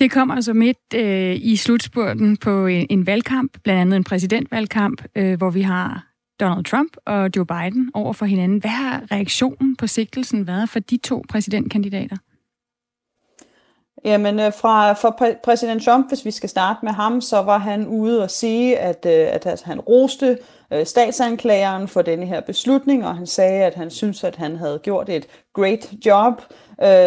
[0.00, 5.02] Det kommer altså midt øh, i slutspurten på en, en valgkamp, blandt andet en præsidentvalgkamp,
[5.16, 6.06] øh, hvor vi har
[6.40, 8.58] Donald Trump og Joe Biden over for hinanden.
[8.58, 12.16] Hvad har reaktionen på sigtelsen været for de to præsidentkandidater?
[14.04, 17.86] Jamen, øh, fra, fra præsident Trump, hvis vi skal starte med ham, så var han
[17.86, 20.38] ude og sige, at, øh, at altså, han roste
[20.72, 24.78] øh, statsanklageren for denne her beslutning, og han sagde, at han synes, at han havde
[24.78, 26.42] gjort et great job.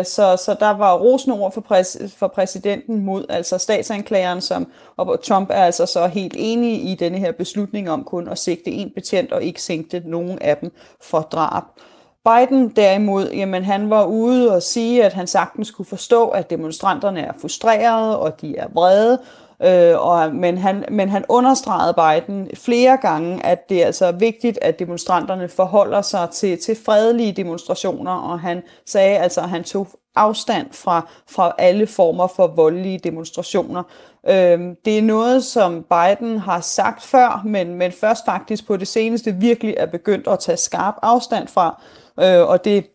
[0.04, 4.68] Så, så der var rosende ord for, præs, for præsidenten mod altså statsanklageren, som,
[4.98, 8.72] og Trump er altså så helt enig i denne her beslutning om kun at sigte
[8.72, 10.72] en betjent og ikke sigte nogen af dem
[11.02, 11.64] for drab.
[12.26, 17.22] Biden derimod, jamen han var ude og sige, at han sagtens kunne forstå, at demonstranterne
[17.22, 19.20] er frustrerede, og de er vrede,
[19.64, 24.60] øh, og, men, han, men han understregede Biden flere gange, at det er altså vigtigt,
[24.62, 29.88] at demonstranterne forholder sig til, til fredelige demonstrationer, og han sagde altså, at han tog
[30.16, 33.84] afstand fra, fra alle former for voldelige demonstrationer.
[34.30, 38.88] Øhm, det er noget, som Biden har sagt før, men, men først faktisk på det
[38.88, 41.82] seneste virkelig er begyndt at tage skarp afstand fra.
[42.20, 42.86] Øh, og det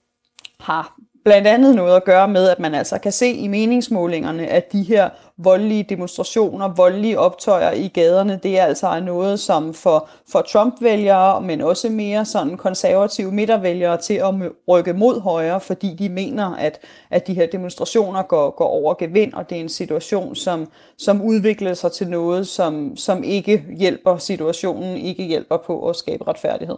[0.60, 0.96] har
[1.26, 4.82] blandt andet noget at gøre med, at man altså kan se i meningsmålingerne, at de
[4.82, 11.40] her voldelige demonstrationer, voldelige optøjer i gaderne, det er altså noget, som for, for Trump-vælgere,
[11.40, 14.34] men også mere sådan konservative midtervælgere til at
[14.68, 16.78] rykke mod højre, fordi de mener, at,
[17.10, 21.22] at de her demonstrationer går, går over gevind, og det er en situation, som, som
[21.22, 26.76] udvikler sig til noget, som, som ikke hjælper situationen, ikke hjælper på at skabe retfærdighed.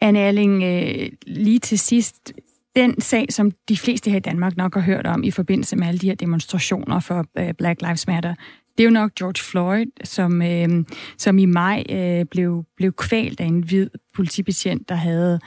[0.00, 2.32] Anne Erling, øh, lige til sidst,
[2.76, 5.86] den sag, som de fleste her i Danmark nok har hørt om i forbindelse med
[5.86, 8.34] alle de her demonstrationer for øh, Black Lives Matter,
[8.78, 10.84] det er jo nok George Floyd, som, øh,
[11.18, 15.40] som i maj øh, blev, blev kvalt af en hvid politibetjent, der havde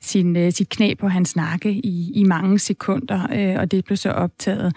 [0.00, 3.96] sin, øh, sit knæ på hans nakke i, i mange sekunder, øh, og det blev
[3.96, 4.76] så optaget.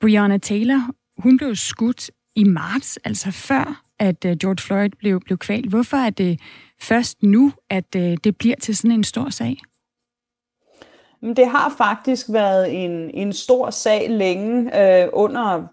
[0.00, 5.38] Breonna Taylor, hun blev skudt i marts, altså før at øh, George Floyd blev, blev
[5.38, 5.68] kvalt.
[5.68, 6.40] Hvorfor er det
[6.82, 9.56] først nu, at øh, det bliver til sådan en stor sag?
[11.22, 15.66] Det har faktisk været en, en stor sag længe øh, under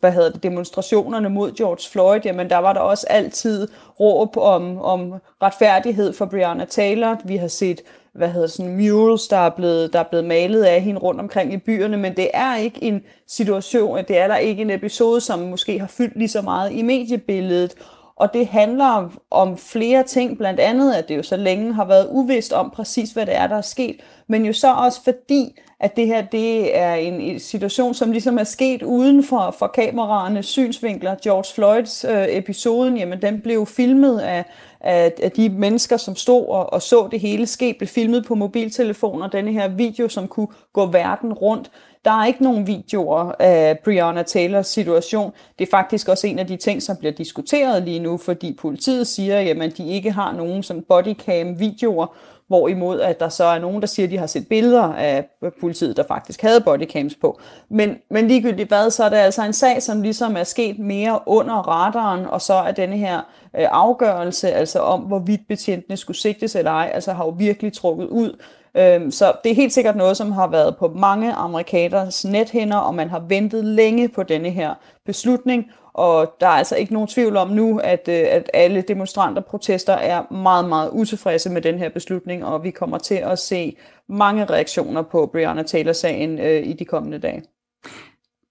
[0.00, 3.68] hvad hedder det, demonstrationerne mod George Floyd, jamen der var der også altid
[4.00, 7.16] råb om, om retfærdighed for Breonna Taylor.
[7.24, 7.80] Vi har set
[8.14, 11.52] hvad hedder sådan murals, der er, blevet, der er blevet malet af hende rundt omkring
[11.52, 15.38] i byerne, men det er ikke en situation, det er der ikke en episode, som
[15.38, 17.74] måske har fyldt lige så meget i mediebilledet,
[18.16, 22.08] og det handler om flere ting, blandt andet, at det jo så længe har været
[22.10, 23.96] uvist om præcis, hvad det er, der er sket,
[24.28, 28.44] men jo så også fordi, at det her det er en situation, som ligesom er
[28.44, 31.14] sket uden for, for kameraernes synsvinkler.
[31.22, 34.44] George Floyds øh, episoden, jamen den blev filmet af,
[34.80, 38.34] af, af de mennesker, som stod og, og så det hele ske, blev filmet på
[38.34, 41.70] mobiltelefoner, denne her video, som kunne gå verden rundt.
[42.04, 45.32] Der er ikke nogen videoer af Breonna Taylors situation.
[45.58, 49.06] Det er faktisk også en af de ting, som bliver diskuteret lige nu, fordi politiet
[49.06, 52.06] siger, at de ikke har nogen sådan bodycam videoer,
[52.48, 55.28] Hvorimod, at der så er nogen, der siger, at de har set billeder af
[55.60, 57.40] politiet, der faktisk havde bodycams på.
[57.68, 61.20] Men, men ligegyldigt hvad, så er det altså en sag, som ligesom er sket mere
[61.26, 63.16] under radaren, og så er denne her
[63.58, 68.06] øh, afgørelse, altså om hvorvidt betjentene skulle sigtes eller ej, altså har jo virkelig trukket
[68.06, 68.42] ud.
[68.76, 72.94] Øhm, så det er helt sikkert noget, som har været på mange amerikaners nethænder, og
[72.94, 74.74] man har ventet længe på denne her
[75.06, 79.42] beslutning, og der er altså ikke nogen tvivl om nu, at, øh, at alle demonstranter
[79.42, 83.76] protester er meget, meget utilfredse med den her beslutning, og vi kommer til at se
[84.08, 87.42] mange reaktioner på Breonna Taylor-sagen øh, i de kommende dage.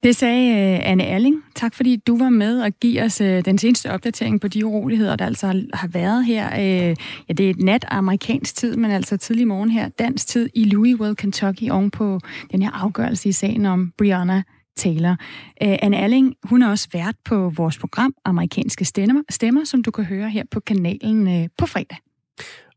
[0.03, 1.43] Det sagde øh, Anne Erling.
[1.55, 5.15] Tak fordi du var med og give os øh, den seneste opdatering på de uroligheder,
[5.15, 6.53] der altså har været her.
[6.53, 6.95] Øh,
[7.29, 11.15] ja, det er nat amerikansk tid, men altså tidlig morgen her, dansk tid i Louisville,
[11.15, 12.19] Kentucky, oven på
[12.51, 14.43] den her afgørelse i sagen om Brianna
[14.77, 15.15] Taylor.
[15.61, 20.03] Anne Erling, hun er også vært på vores program Amerikanske Stemmer, stemmer som du kan
[20.03, 21.97] høre her på kanalen på fredag.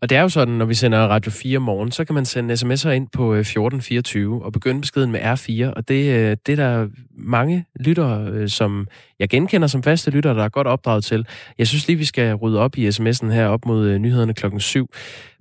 [0.02, 2.54] Og det er jo sådan, når vi sender Radio 4 morgen, så kan man sende
[2.54, 5.72] sms'er ind på øh, 1424 og begynde beskeden med R4.
[5.76, 6.88] Og det, øh, det er der
[7.18, 8.88] mange lyttere, øh, som
[9.18, 11.26] jeg genkender som faste lyttere, der er godt opdraget til.
[11.59, 14.90] Jeg synes lige, vi skal rydde op i sms'en her op mod nyhederne klokken 7.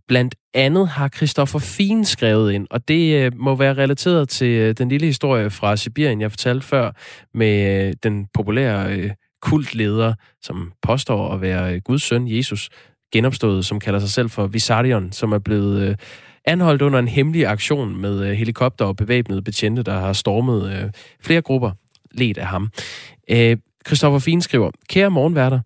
[0.07, 5.07] Blandt andet har Christoffer Fien skrevet ind, og det må være relateret til den lille
[5.07, 6.91] historie fra Sibirien, jeg fortalte før,
[7.33, 9.09] med den populære
[9.41, 12.69] kultleder, som påstår at være Guds søn, Jesus,
[13.11, 15.99] genopstået, som kalder sig selv for Visarion, som er blevet
[16.45, 20.91] anholdt under en hemmelig aktion med helikopter og bevæbnede betjente, der har stormet
[21.21, 21.71] flere grupper
[22.11, 22.69] ledt af ham.
[23.87, 25.59] Christoffer Fien skriver, Kære morgenværter,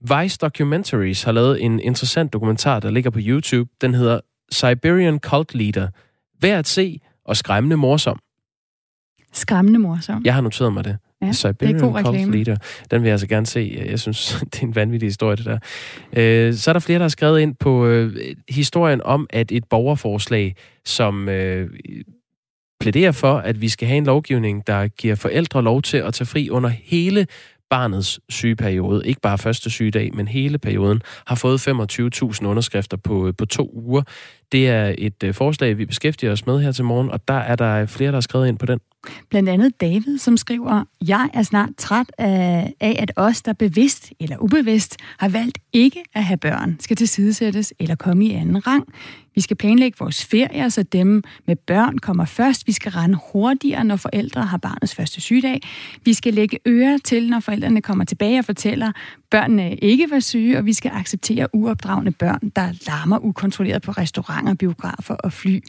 [0.00, 3.70] Vice Documentaries har lavet en interessant dokumentar, der ligger på YouTube.
[3.80, 4.20] Den hedder
[4.50, 5.88] Siberian Cult Leader.
[6.40, 8.18] Værd at se og skræmmende morsom.
[9.32, 10.22] Skræmmende morsom.
[10.24, 10.98] Jeg har noteret mig det.
[11.26, 12.56] Ja, Siberian det er god Cult Leader.
[12.90, 13.82] Den vil jeg altså gerne se.
[13.86, 15.58] Jeg synes, det er en vanvittig historie, det der.
[16.16, 18.16] Øh, så er der flere, der har skrevet ind på øh,
[18.48, 21.70] historien om, at et borgerforslag, som øh,
[22.80, 26.26] plæderer for, at vi skal have en lovgivning, der giver forældre lov til at tage
[26.26, 27.26] fri under hele
[27.70, 33.46] barnets sygeperiode, ikke bare første sygedag, men hele perioden, har fået 25.000 underskrifter på, på
[33.46, 34.02] to uger.
[34.52, 37.56] Det er et øh, forslag, vi beskæftiger os med her til morgen, og der er
[37.56, 38.80] der flere, der har skrevet ind på den.
[39.30, 44.36] Blandt andet David, som skriver, jeg er snart træt af, at os, der bevidst eller
[44.38, 48.84] ubevidst har valgt ikke at have børn, skal tilsidesættes eller komme i anden rang.
[49.34, 52.66] Vi skal planlægge vores ferier, så dem med børn kommer først.
[52.66, 55.60] Vi skal rende hurtigere, når forældre har barnets første sygedag.
[56.04, 58.92] Vi skal lægge ører til, når forældrene kommer tilbage og fortæller,
[59.36, 64.54] børnene ikke var syge, og vi skal acceptere uopdragende børn, der larmer ukontrolleret på restauranter,
[64.54, 65.60] biografer og fly.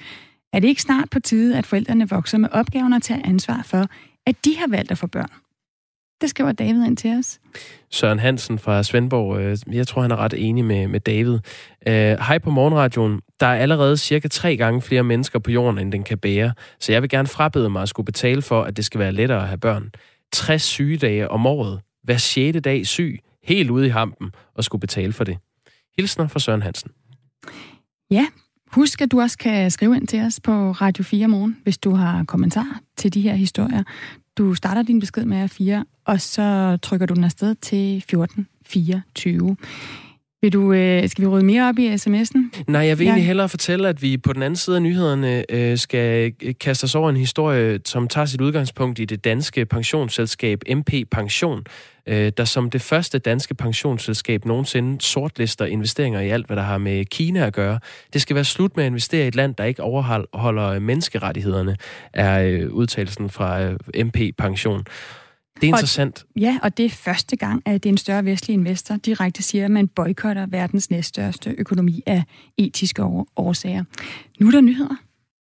[0.54, 3.86] Er det ikke snart på tide, at forældrene vokser med opgaven at tage ansvar for,
[4.26, 5.30] at de har valgt at få børn?
[6.22, 7.40] Det skriver David ind til os.
[7.92, 11.40] Søren Hansen fra Svendborg, øh, jeg tror, han er ret enig med, med David.
[11.88, 13.22] Øh, hej på morgenradioen.
[13.40, 16.54] Der er allerede cirka tre gange flere mennesker på jorden, end den kan bære.
[16.80, 19.42] Så jeg vil gerne frabede mig at skulle betale for, at det skal være lettere
[19.42, 19.92] at have børn.
[20.34, 21.80] 60 sygedage om året.
[22.04, 23.20] Hver sjette dag syg.
[23.48, 25.38] Helt ude i hampen og skulle betale for det.
[25.98, 26.92] Hilsner fra Søren Hansen.
[28.12, 28.28] Ja,
[28.72, 31.92] Husk, at du også kan skrive ind til os på Radio 4 morgen, hvis du
[31.92, 33.84] har kommentarer til de her historier.
[34.38, 39.58] Du starter din besked med R4, og så trykker du den afsted til 1424.
[40.42, 42.64] Vil du, øh, skal vi rydde mere op i sms'en?
[42.68, 45.78] Nej, jeg vil egentlig hellere fortælle, at vi på den anden side af nyhederne øh,
[45.78, 50.94] skal kaste os over en historie, som tager sit udgangspunkt i det danske pensionsselskab MP
[51.12, 51.64] Pension,
[52.08, 56.78] øh, der som det første danske pensionsselskab nogensinde sortlister investeringer i alt, hvad der har
[56.78, 57.80] med Kina at gøre.
[58.14, 61.76] Det skal være slut med at investere i et land, der ikke overholder menneskerettighederne,
[62.14, 64.80] er øh, udtalelsen fra øh, MP Pension.
[65.62, 66.26] Det er Og- interessant.
[66.40, 69.72] Ja, og det er første gang, at er en større vestlig investor direkte siger, at
[69.72, 72.24] man boykotter verdens næststørste økonomi af
[72.58, 73.84] etiske år- årsager.
[74.40, 74.96] Nu er der nyheder.